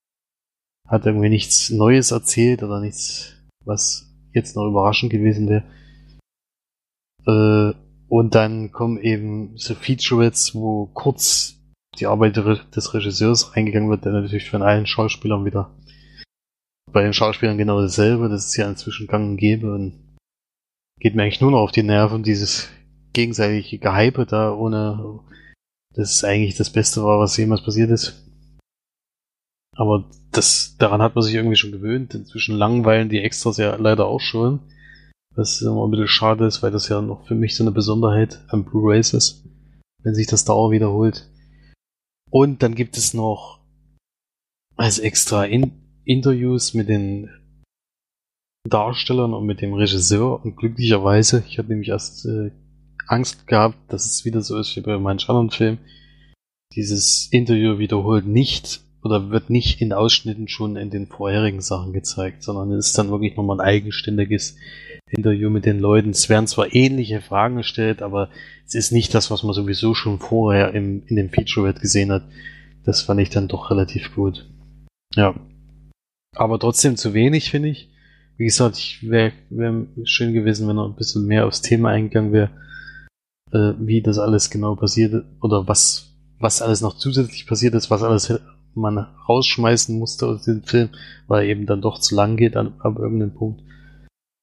[0.88, 5.64] hat irgendwie nichts Neues erzählt oder nichts, was jetzt noch überraschend gewesen wäre.
[7.26, 11.56] Äh, und dann kommen eben so Featurettes, wo kurz
[12.00, 15.72] die Arbeit des Regisseurs reingegangen wird, der natürlich von allen Schauspielern wieder
[16.92, 18.30] bei den Schauspielern genau dasselbe.
[18.30, 19.94] Das ist ja inzwischen gang und gäbe und
[21.00, 22.70] geht mir eigentlich nur noch auf die Nerven, dieses
[23.14, 25.20] gegenseitige Gehype da, ohne
[25.94, 28.24] das ist eigentlich das Beste war, was jemals passiert ist.
[29.76, 32.14] Aber das, daran hat man sich irgendwie schon gewöhnt.
[32.14, 34.60] Inzwischen langweilen die Extras ja leider auch schon.
[35.38, 38.44] Was immer ein bisschen schade ist, weil das ja noch für mich so eine Besonderheit
[38.48, 39.46] am Blu-rays ist,
[40.02, 41.30] wenn sich das Dauer wiederholt.
[42.32, 43.60] Und dann gibt es noch
[44.76, 45.72] als extra in
[46.06, 47.30] Interviews mit den
[48.68, 52.52] Darstellern und mit dem Regisseur und glücklicherweise, ich hatte nämlich erst äh,
[53.06, 55.78] Angst gehabt, dass es wieder so ist wie bei manchen anderen Filmen.
[56.74, 62.44] Dieses Interview wiederholt nicht oder wird nicht in Ausschnitten schon in den vorherigen Sachen gezeigt,
[62.44, 64.56] sondern es ist dann wirklich nochmal ein eigenständiges
[65.10, 66.12] Interview mit den Leuten.
[66.12, 68.30] Es werden zwar ähnliche Fragen gestellt, aber
[68.66, 72.24] es ist nicht das, was man sowieso schon vorher im, in dem Featurette gesehen hat.
[72.84, 74.50] Das fand ich dann doch relativ gut.
[75.16, 75.36] Ja.
[76.36, 77.90] Aber trotzdem zu wenig, finde ich.
[78.38, 82.34] Wie gesagt, ich wäre wär schön gewesen, wenn er ein bisschen mehr aufs Thema eingegangen
[82.34, 82.52] wäre
[83.52, 88.04] äh, wie das alles genau passiert oder was, was alles noch zusätzlich passiert ist, was
[88.04, 88.34] alles
[88.78, 90.90] man rausschmeißen musste aus dem Film,
[91.28, 93.64] weil er eben dann doch zu lang geht an, ab irgendeinem Punkt.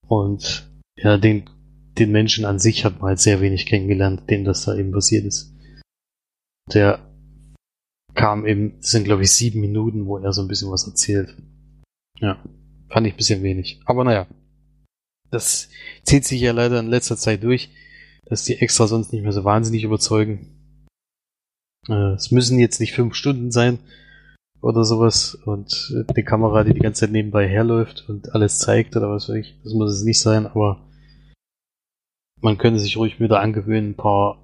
[0.07, 1.49] Und ja, den,
[1.97, 5.25] den Menschen an sich hat man halt sehr wenig kennengelernt, dem das da eben passiert
[5.25, 5.53] ist.
[6.73, 6.99] Der
[8.13, 11.35] kam eben, das sind glaube ich sieben Minuten, wo er so ein bisschen was erzählt.
[12.19, 12.41] Ja,
[12.89, 13.81] fand ich ein bisschen wenig.
[13.85, 14.27] Aber naja,
[15.31, 15.69] das
[16.03, 17.69] zieht sich ja leider in letzter Zeit durch
[18.25, 20.89] dass die extra sonst nicht mehr so wahnsinnig überzeugen.
[21.87, 23.79] Äh, es müssen jetzt nicht fünf Stunden sein
[24.65, 29.11] oder sowas und eine Kamera, die die ganze Zeit nebenbei herläuft und alles zeigt oder
[29.11, 29.55] was weiß ich.
[29.63, 30.79] Das muss es nicht sein, aber
[32.41, 34.39] man könnte sich ruhig wieder angewöhnen, ein paar,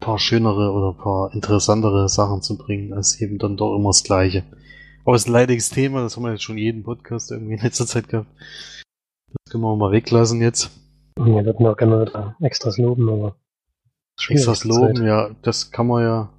[0.00, 4.02] paar schönere oder ein paar interessantere Sachen zu bringen, als eben dann doch immer das
[4.02, 4.42] Gleiche.
[5.04, 7.60] Aber es ist ein leidiges Thema, das haben wir jetzt schon jeden Podcast irgendwie in
[7.60, 8.30] letzter Zeit gehabt.
[8.40, 10.70] Das können wir mal weglassen jetzt.
[11.18, 13.36] Wir würden auch gerne extras loben, aber.
[14.30, 15.06] Extras loben, Zeit.
[15.06, 16.30] ja, das kann man ja.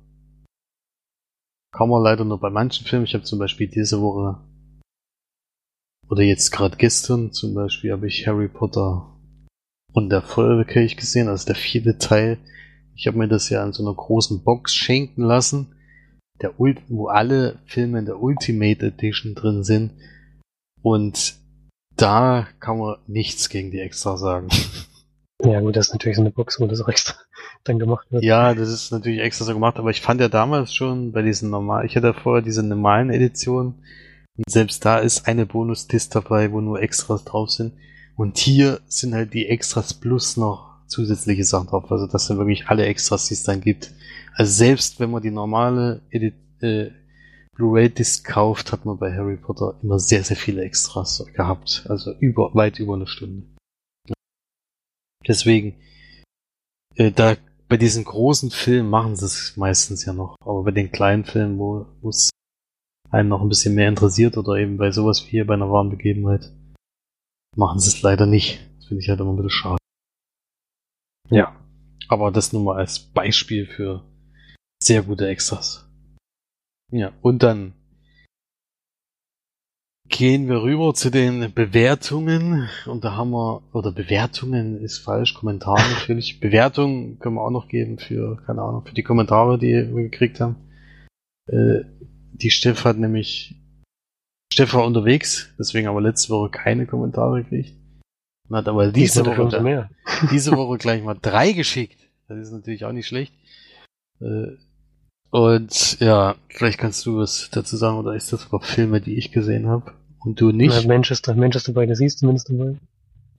[1.74, 3.05] Kann man leider nur bei manchen Filmen.
[3.05, 4.39] Ich habe zum Beispiel diese Woche
[6.07, 9.09] oder jetzt gerade gestern zum Beispiel habe ich Harry Potter
[9.93, 12.38] und der Feuerwehrkelch gesehen, also der vierte Teil.
[12.95, 15.76] Ich habe mir das ja in so einer großen Box schenken lassen,
[16.41, 19.93] der Ult wo alle Filme in der Ultimate Edition drin sind.
[20.84, 21.36] Und
[21.95, 24.49] da kann man nichts gegen die extra sagen.
[25.43, 27.15] Ja, gut, das ist natürlich so eine Box, wo das auch extra
[27.63, 28.23] dann gemacht wird.
[28.23, 31.49] Ja, das ist natürlich extra so gemacht, aber ich fand ja damals schon bei diesen
[31.49, 33.75] normalen, ich hatte vorher diese normalen Editionen
[34.37, 37.73] und selbst da ist eine Bonus-Disc dabei, wo nur Extras drauf sind.
[38.15, 41.91] Und hier sind halt die Extras plus noch zusätzliche Sachen drauf.
[41.91, 43.93] Also das sind wirklich alle Extras, die es dann gibt.
[44.35, 46.91] Also selbst wenn man die normale Edit äh,
[47.55, 51.85] Blu-ray-Disc kauft, hat man bei Harry Potter immer sehr, sehr viele Extras gehabt.
[51.87, 53.43] Also über, weit über eine Stunde.
[55.28, 55.76] Deswegen,
[56.95, 57.36] äh, da
[57.67, 60.36] bei diesen großen Filmen machen sie es meistens ja noch.
[60.41, 62.30] Aber bei den kleinen Filmen, wo es
[63.09, 65.89] einen noch ein bisschen mehr interessiert oder eben bei sowas wie hier bei einer wahren
[65.89, 66.51] Begebenheit,
[67.55, 68.69] machen sie es leider nicht.
[68.78, 69.78] Das finde ich halt immer ein bisschen schade.
[71.30, 71.59] Ja.
[72.09, 74.03] Aber das nur mal als Beispiel für
[74.82, 75.89] sehr gute Extras.
[76.91, 77.74] Ja, und dann
[80.14, 82.70] gehen wir rüber zu den Bewertungen.
[82.86, 86.39] Und da haben wir, oder Bewertungen ist falsch, Kommentare natürlich.
[86.39, 90.39] Bewertungen können wir auch noch geben für, keine Ahnung, für die Kommentare, die wir gekriegt
[90.39, 90.55] haben.
[91.47, 91.86] Äh,
[92.32, 93.55] die Steff hat nämlich,
[94.53, 97.74] Steff war unterwegs, deswegen aber letzte Woche keine Kommentare gekriegt.
[98.49, 99.89] Und hat aber diese Woche,
[100.32, 101.99] diese Woche gleich mal drei geschickt.
[102.28, 103.34] Das ist natürlich auch nicht schlecht.
[104.22, 104.57] Äh,
[105.32, 109.32] und ja, vielleicht kannst du was dazu sagen, oder ist das sogar Filme, die ich
[109.32, 109.91] gesehen habe
[110.26, 110.88] und du nicht?
[110.88, 112.78] Manchester, Manchester beide siehst zumindest dabei.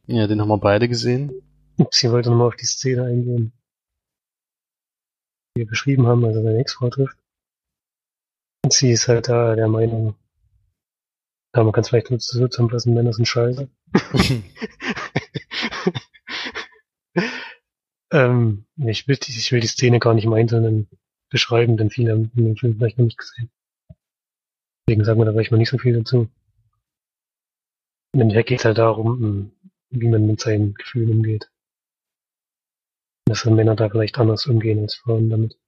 [0.06, 1.32] Ja, den haben wir beide gesehen.
[1.78, 3.52] Ups, ich wollte nochmal auf die Szene eingehen,
[5.56, 7.16] die wir beschrieben haben, also seine Ex-Frau trifft.
[8.64, 10.14] Und sie ist halt da der Meinung,
[11.54, 13.68] Ja, man kann es vielleicht so zusammenfassen, Männer sind scheiße.
[18.12, 20.88] ähm, ich, will, ich will die Szene gar nicht im Einzelnen
[21.30, 23.50] beschreiben, denn viele haben den Film vielleicht noch nicht gesehen.
[24.86, 26.28] Deswegen sagen wir da vielleicht mal nicht so viel dazu.
[28.14, 29.52] Und Im Endeffekt geht es halt darum, hm,
[29.90, 31.50] wie man mit seinen Gefühlen umgeht.
[33.26, 35.58] Dass Männer da vielleicht anders umgehen als Frauen damit.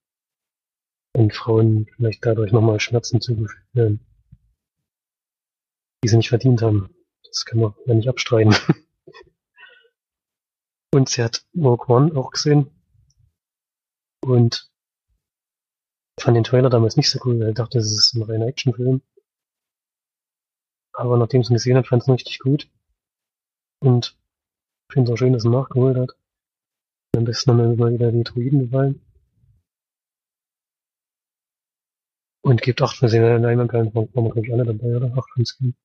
[1.16, 3.98] Und Frauen vielleicht dadurch nochmal Schmerzen zugefügt werden.
[6.04, 6.94] Die sie nicht verdient haben.
[7.24, 8.54] Das kann man ja nicht abstreiten.
[10.94, 12.70] Und sie hat Rogue One auch gesehen.
[14.24, 14.70] Und
[16.20, 19.02] fand den Trailer damals nicht so cool, weil ich dachte, das ist ein reiner Actionfilm.
[20.96, 22.68] Aber nachdem sie ihn gesehen hat, fand sie ihn richtig gut.
[23.80, 24.16] Und
[24.90, 26.10] finde es auch schön, dass er nachgeholt hat.
[27.16, 29.00] Am besten haben mir mal wieder die Druiden gefallen.
[32.42, 35.16] Und gibt 8 von 10 Leinwandperlen, waren wir glaube ich alle dabei, oder?
[35.16, 35.76] 8 von 10.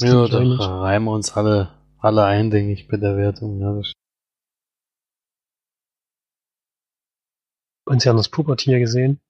[0.00, 3.60] Ja, da reimen wir uns alle, alle ein, denke ich, bei der Wertung.
[3.60, 3.92] Ja, das
[7.88, 9.20] Und sie haben das Pubertier gesehen.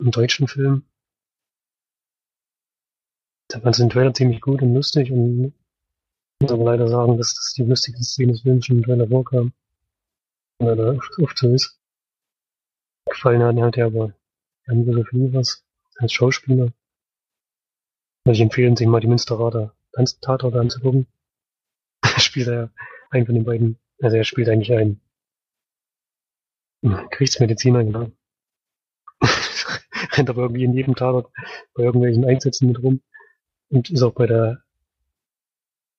[0.00, 0.84] Im deutschen Film.
[3.48, 5.54] Da fand den Trailer ziemlich gut und lustig und
[6.40, 9.52] muss aber leider sagen, dass das die lustigste Szene des Films schon im Trailer vorkam.
[10.58, 11.78] Oder oft, so ist.
[13.08, 14.14] Gefallen hat halt ja aber
[14.66, 15.64] Jan viel was
[15.96, 16.72] als Schauspieler.
[18.24, 19.72] Würde ich empfehlen, sich mal die Münsteraner
[20.20, 21.06] Tatort anzugucken.
[22.18, 22.70] spielt er
[23.10, 25.00] einen von den beiden, also er spielt eigentlich einen
[27.10, 28.10] Kriegsmediziner, genau.
[30.12, 31.32] Rennt aber irgendwie in jedem Tatort
[31.74, 33.00] bei irgendwelchen Einsätzen mit rum
[33.70, 34.62] und ist auch bei der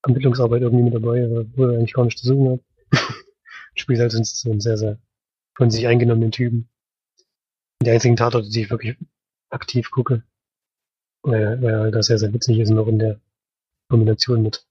[0.02, 2.60] Ermittlungsarbeit irgendwie mit dabei, wo er eigentlich gar nicht zu suchen hat.
[3.74, 4.98] Spielt halt so einen sehr, sehr
[5.56, 6.68] von sich eingenommenen Typen.
[7.82, 8.96] Die einzigen Tatorte, die ich wirklich
[9.50, 10.22] aktiv gucke.
[11.22, 13.20] Weil, weil halt da sehr, sehr witzig ist, noch in der
[13.88, 14.66] Kombination mit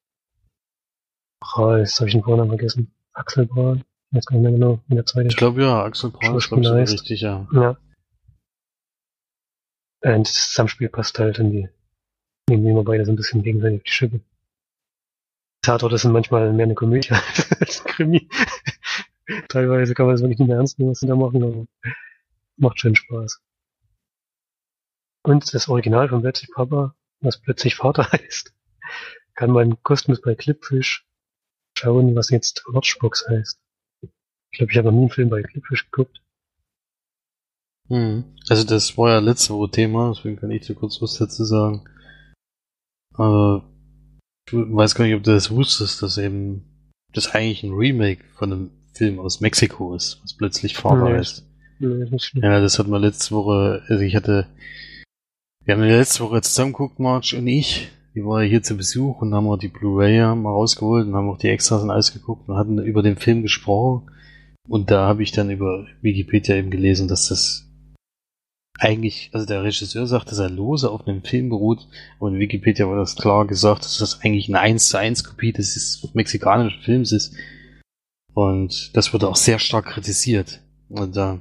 [1.39, 2.93] Brahl, jetzt habe ich den Vornamen vergessen.
[3.13, 3.83] Axel Brahl.
[4.09, 6.47] Ich weiß gar nicht mehr genau, wie der zweite Ich glaube ja, Axel Braun ist
[6.47, 7.47] glaube ich richtig, ja.
[7.51, 7.77] Ja.
[10.01, 11.69] Und das Zusammenspiel passt halt irgendwie.
[12.49, 14.21] Nehmen wir beide so ein bisschen gegenseitig auf die Schippe.
[15.61, 17.11] Tatorte sind manchmal mehr eine Komödie
[17.59, 18.29] als ein Krimi.
[19.49, 21.67] Teilweise kann man das wirklich nicht mehr ernst nehmen, was sie da machen, aber
[22.55, 23.41] macht schon Spaß.
[25.23, 28.53] Und das Original von Plötzlich Papa, was plötzlich Vater heißt,
[29.35, 31.05] kann man kostenlos bei Clipfish
[31.77, 33.59] schauen, was jetzt Watchbox heißt.
[34.51, 36.21] Ich glaube, ich habe noch nie einen Film bei Clipfish geguckt.
[37.89, 38.23] Hm.
[38.47, 41.83] Also das war ja letzte Woche Thema, deswegen kann ich dir kurz was dazu sagen.
[43.17, 43.63] Aber
[44.47, 46.63] ich weiß gar nicht, ob du das wusstest, dass eben
[47.13, 51.17] das eigentlich ein Remake von einem Film aus Mexiko ist, was plötzlich Vater Nee.
[51.17, 51.45] heißt.
[51.79, 52.05] Nee.
[52.41, 54.47] Ja, das hat man letzte Woche, also ich hatte,
[55.65, 57.89] wir haben ja letzte Woche zusammen geguckt, Marge und ich.
[58.15, 61.13] Die war ja hier zu Besuch und haben wir die Blu-ray ja mal rausgeholt und
[61.13, 64.09] haben auch die Extras und alles geguckt und hatten über den Film gesprochen.
[64.67, 67.66] Und da habe ich dann über Wikipedia eben gelesen, dass das
[68.79, 71.87] eigentlich, also der Regisseur sagt, dass er lose auf einem Film beruht,
[72.21, 76.07] in Wikipedia war das klar gesagt, dass das eigentlich eine 1 zu 1 Kopie des
[76.13, 77.35] mexikanischen Films ist.
[78.33, 80.61] Und das wurde auch sehr stark kritisiert.
[80.89, 81.39] Und äh,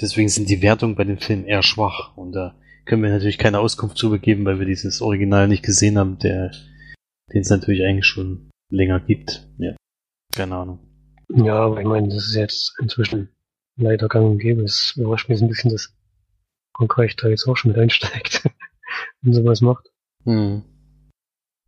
[0.00, 2.16] deswegen sind die Wertungen bei dem Film eher schwach.
[2.16, 2.54] Und da
[2.86, 6.52] können wir natürlich keine Auskunft drüber geben, weil wir dieses Original nicht gesehen haben, der
[7.32, 9.48] den es natürlich eigentlich schon länger gibt.
[9.58, 9.74] Ja.
[10.34, 10.78] Keine Ahnung.
[11.34, 13.30] Ja, aber ich meine, das ist jetzt inzwischen
[13.76, 14.62] leider gang und gäbe.
[14.62, 15.94] Es überrascht mich so ein bisschen, dass
[16.76, 18.44] Frankreich da jetzt auch schon mit einsteigt
[19.22, 19.90] und sowas macht.
[20.24, 20.62] Hm.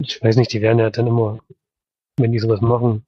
[0.00, 1.40] Ich weiß nicht, die werden ja dann immer,
[2.18, 3.06] wenn die sowas machen,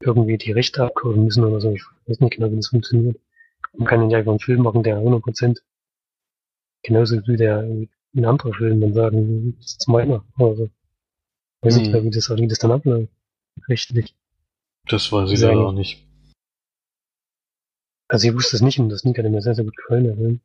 [0.00, 1.72] irgendwie die Rechte abkaufen müssen oder so.
[1.72, 3.18] Ich weiß nicht genau, wie das funktioniert.
[3.72, 5.60] Man kann ja nicht einfach einen Film machen, der 100%
[6.82, 10.24] genauso wie der ein anderer Film dann sagen, das ist meiner.
[10.36, 10.68] Also,
[11.62, 12.04] weiß nicht, Hm.
[12.04, 13.12] wie das, wie das dann abläuft.
[13.68, 14.14] Rechtlich.
[14.86, 16.06] Das weiß ich leider auch nicht.
[18.08, 20.16] Also ich wusste es nicht und das Nick hat mir sehr, sehr gut gefallen, der
[20.16, 20.40] Film.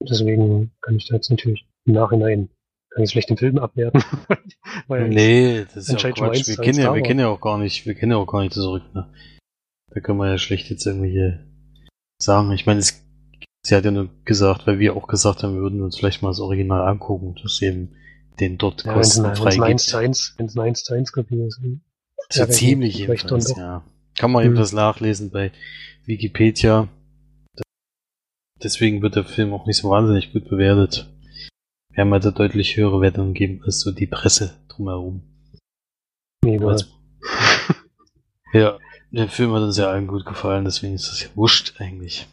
[0.00, 2.50] Deswegen kann ich da jetzt natürlich im Nachhinein
[2.94, 4.02] kann ich schlecht den Film abwerten.
[4.88, 6.46] Nee, das ist ja Quatsch.
[6.46, 8.56] Wir kennen ja, wir kennen ja auch gar nicht, wir kennen ja auch gar nicht
[8.56, 11.46] das Rück, Da können wir ja schlecht jetzt irgendwelche
[12.20, 12.50] sagen.
[12.52, 13.02] Ich meine, es,
[13.64, 16.30] sie hat ja nur gesagt, weil wir auch gesagt haben, wir würden uns vielleicht mal
[16.30, 17.96] das Original angucken, dass eben
[18.40, 19.90] den dort ja, wenn es ein kostenfrei 1 gibt.
[19.90, 21.60] zu 1, wenn es ein 1 zu 1 Kopie ist.
[22.30, 23.84] So Ja, ziemlich jedenfalls, ja.
[24.16, 24.50] Kann man Hm.
[24.50, 25.52] eben das nachlesen bei
[26.04, 26.88] Wikipedia.
[28.62, 31.08] Deswegen wird der Film auch nicht so wahnsinnig gut bewertet.
[31.90, 35.22] Wir haben halt da deutlich höhere Wertungen gegeben als so die Presse drumherum.
[36.44, 36.70] Egal.
[36.70, 36.86] Also,
[38.52, 38.78] ja,
[39.10, 42.26] der Film hat uns ja allen gut gefallen, deswegen ist das ja wurscht eigentlich.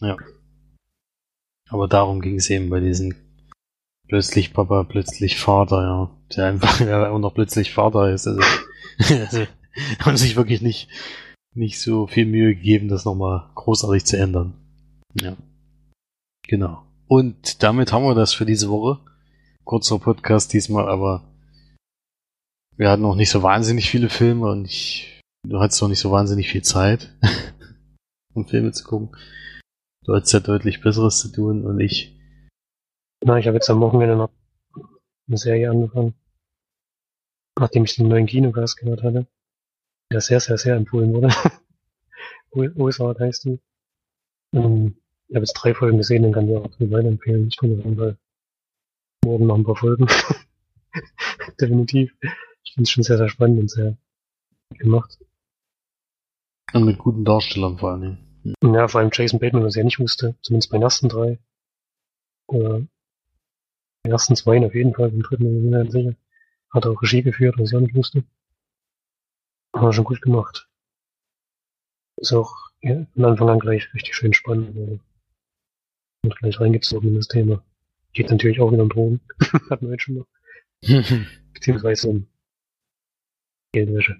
[0.00, 0.16] Ja.
[1.68, 3.14] Aber darum ging es eben bei diesen
[4.08, 6.10] Plötzlich Papa, plötzlich Vater, ja.
[6.34, 8.26] Der einfach ja, auch noch plötzlich Vater ist.
[8.26, 8.40] Also,
[8.98, 9.46] also
[10.00, 10.88] haben sich wirklich nicht,
[11.54, 14.54] nicht so viel Mühe gegeben, das nochmal großartig zu ändern.
[15.20, 15.36] Ja.
[16.46, 16.84] Genau.
[17.06, 19.00] Und damit haben wir das für diese Woche.
[19.64, 21.24] Kurzer Podcast diesmal, aber
[22.76, 26.10] wir hatten noch nicht so wahnsinnig viele Filme und ich, du hattest noch nicht so
[26.10, 27.12] wahnsinnig viel Zeit,
[28.34, 29.16] um Filme zu gucken.
[30.04, 32.16] Du hattest ja deutlich Besseres zu tun und ich.
[33.22, 34.30] Na, ich habe jetzt am Wochenende noch
[35.28, 36.14] eine Serie angefangen.
[37.58, 39.26] Nachdem ich den neuen Kinocast gehört hatte.
[40.10, 41.28] Der sehr, sehr, sehr empfohlen wurde.
[42.54, 43.60] USA heißt die.
[44.54, 44.96] Ähm,
[45.28, 47.48] ich habe jetzt drei Folgen gesehen, dann kann ich auch weiterempfehlen.
[47.48, 48.16] Ich komme auf jeden Fall
[49.24, 50.06] morgen noch ein paar Folgen.
[51.60, 52.14] Definitiv.
[52.64, 53.96] Ich finde es schon sehr, sehr spannend und sehr
[54.70, 55.18] gemacht.
[56.72, 58.18] Und mit guten Darstellern vor allem.
[58.62, 60.36] Ja, vor allem Jason Bateman, was ich ja nicht wusste.
[60.42, 61.38] Zumindest bei den ersten drei.
[62.46, 62.80] Oder
[64.04, 66.14] den ersten zwei auf jeden Fall, beim dritten bin ich mir sicher.
[66.70, 68.24] Hat auch Regie geführt, was ich auch nicht wusste.
[69.78, 70.68] Aber schon gut gemacht.
[72.16, 75.00] Ist auch ja, von Anfang an gleich richtig schön spannend.
[76.24, 77.62] Und gleich reingezogen in das Thema.
[78.12, 79.20] Geht natürlich auch wieder um Drogen.
[79.70, 80.26] Hatten wir jetzt schon mal.
[81.54, 82.26] Beziehungsweise um
[83.72, 84.16] Geldwäsche.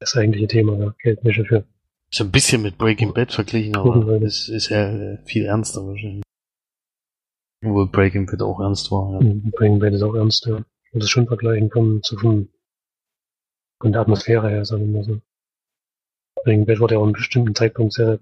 [0.00, 0.94] Das eigentliche Thema, ja.
[1.02, 1.64] Geldwäsche für.
[2.10, 6.22] So ein bisschen mit Breaking Bad verglichen, aber das ist ja viel ernster wahrscheinlich.
[7.62, 9.20] Obwohl Breaking Bad auch ernst war, ja.
[9.20, 10.64] Mhm, Breaking Bad ist auch ernst, ja.
[10.92, 12.48] Muss es schon vergleichen vom, zu vom,
[13.80, 15.20] von der Atmosphäre her, sagen wir mal so.
[16.44, 18.20] Bad wurde ja auch an einem bestimmten Zeitpunkt sehr,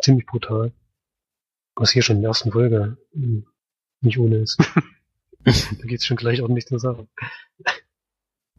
[0.00, 0.72] ziemlich brutal.
[1.76, 3.46] Was hier schon in der ersten Folge hm,
[4.00, 4.58] nicht ohne ist.
[5.44, 7.08] da geht's schon gleich ordentlich zur Sache.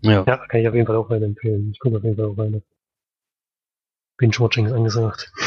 [0.02, 0.24] Ja.
[0.28, 1.72] Ja, kann ich auf jeden Fall auch weiterempfehlen.
[1.72, 2.62] Ich gucke auf jeden Fall auch weiter.
[4.18, 5.32] Binge-Watching ist angesagt.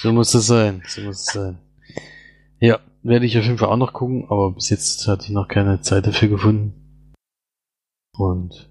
[0.00, 1.58] So muss es sein, so muss es sein.
[2.60, 5.48] Ja, werde ich auf jeden Fall auch noch gucken, aber bis jetzt hatte ich noch
[5.48, 6.87] keine Zeit dafür gefunden.
[8.18, 8.68] Und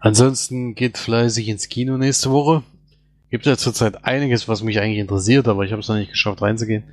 [0.00, 2.64] ansonsten geht fleißig ins Kino nächste Woche.
[3.30, 6.42] Gibt ja zurzeit einiges, was mich eigentlich interessiert, aber ich habe es noch nicht geschafft
[6.42, 6.84] reinzugehen.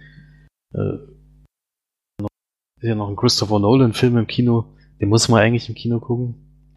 [0.73, 0.97] Äh,
[2.21, 4.75] ist ja noch ein Christopher Nolan-Film im Kino.
[5.01, 6.69] Den muss man eigentlich im Kino gucken.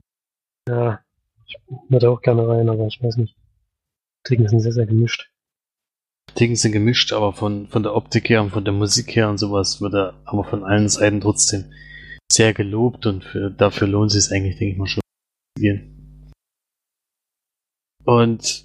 [0.68, 1.00] Ja,
[1.46, 1.58] ich
[1.88, 3.36] würde auch gerne rein, aber ich weiß nicht.
[4.24, 5.30] Ticken sind sehr, sehr gemischt.
[6.34, 9.38] Ticken sind gemischt, aber von, von der Optik her und von der Musik her und
[9.38, 11.72] sowas wird er aber von allen Seiten trotzdem
[12.30, 15.00] sehr gelobt und für, dafür lohnt es sich eigentlich, denke ich mal, schon
[15.58, 16.32] gehen.
[18.04, 18.64] Und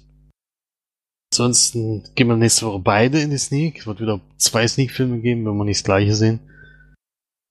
[1.32, 3.80] ansonsten gehen wir nächste Woche beide in die Sneak.
[3.80, 6.40] Es wird wieder zwei Sneak-Filme geben, wenn wir nicht das gleiche sehen.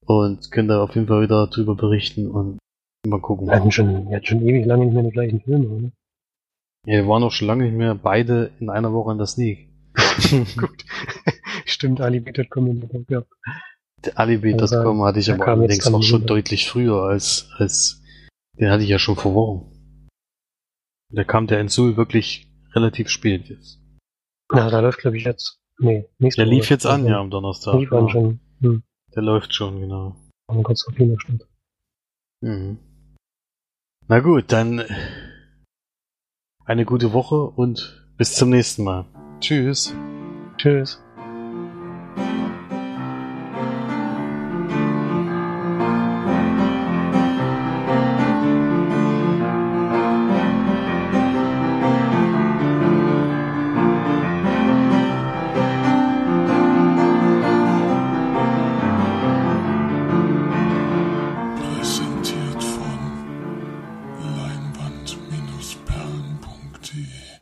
[0.06, 2.58] Und können da auf jeden Fall wieder drüber berichten und
[3.06, 3.46] mal gucken.
[3.46, 5.90] Wir hatten schon, wir hatten schon ewig lange nicht mehr die gleichen Filme, oder?
[6.86, 9.68] Ja, wir waren auch schon lange nicht mehr beide in einer Woche in der Sneak.
[10.56, 10.84] Gut.
[11.64, 13.28] Stimmt, Alibi.com gehabt.
[14.14, 18.02] Alibi.com hatte ich aber allerdings auch schon deutlich früher als, als,
[18.58, 20.08] den hatte ich ja schon vor Wochen.
[21.12, 23.80] Da kam der in Seoul wirklich relativ spät jetzt.
[24.52, 25.60] Na, da läuft, glaube ich, jetzt.
[25.78, 27.78] Nee, nächste Der lief jetzt an, ja, am Donnerstag.
[27.78, 28.10] Lief an genau.
[28.10, 28.40] schon.
[28.60, 28.82] Hm.
[29.14, 30.16] Der läuft schon, genau.
[30.48, 31.46] Haben kurz vor Kino stand.
[32.40, 32.78] Mhm.
[34.06, 34.84] Na gut, dann
[36.64, 39.06] eine gute Woche und bis zum nächsten Mal.
[39.40, 39.94] Tschüss.
[40.56, 41.00] Tschüss.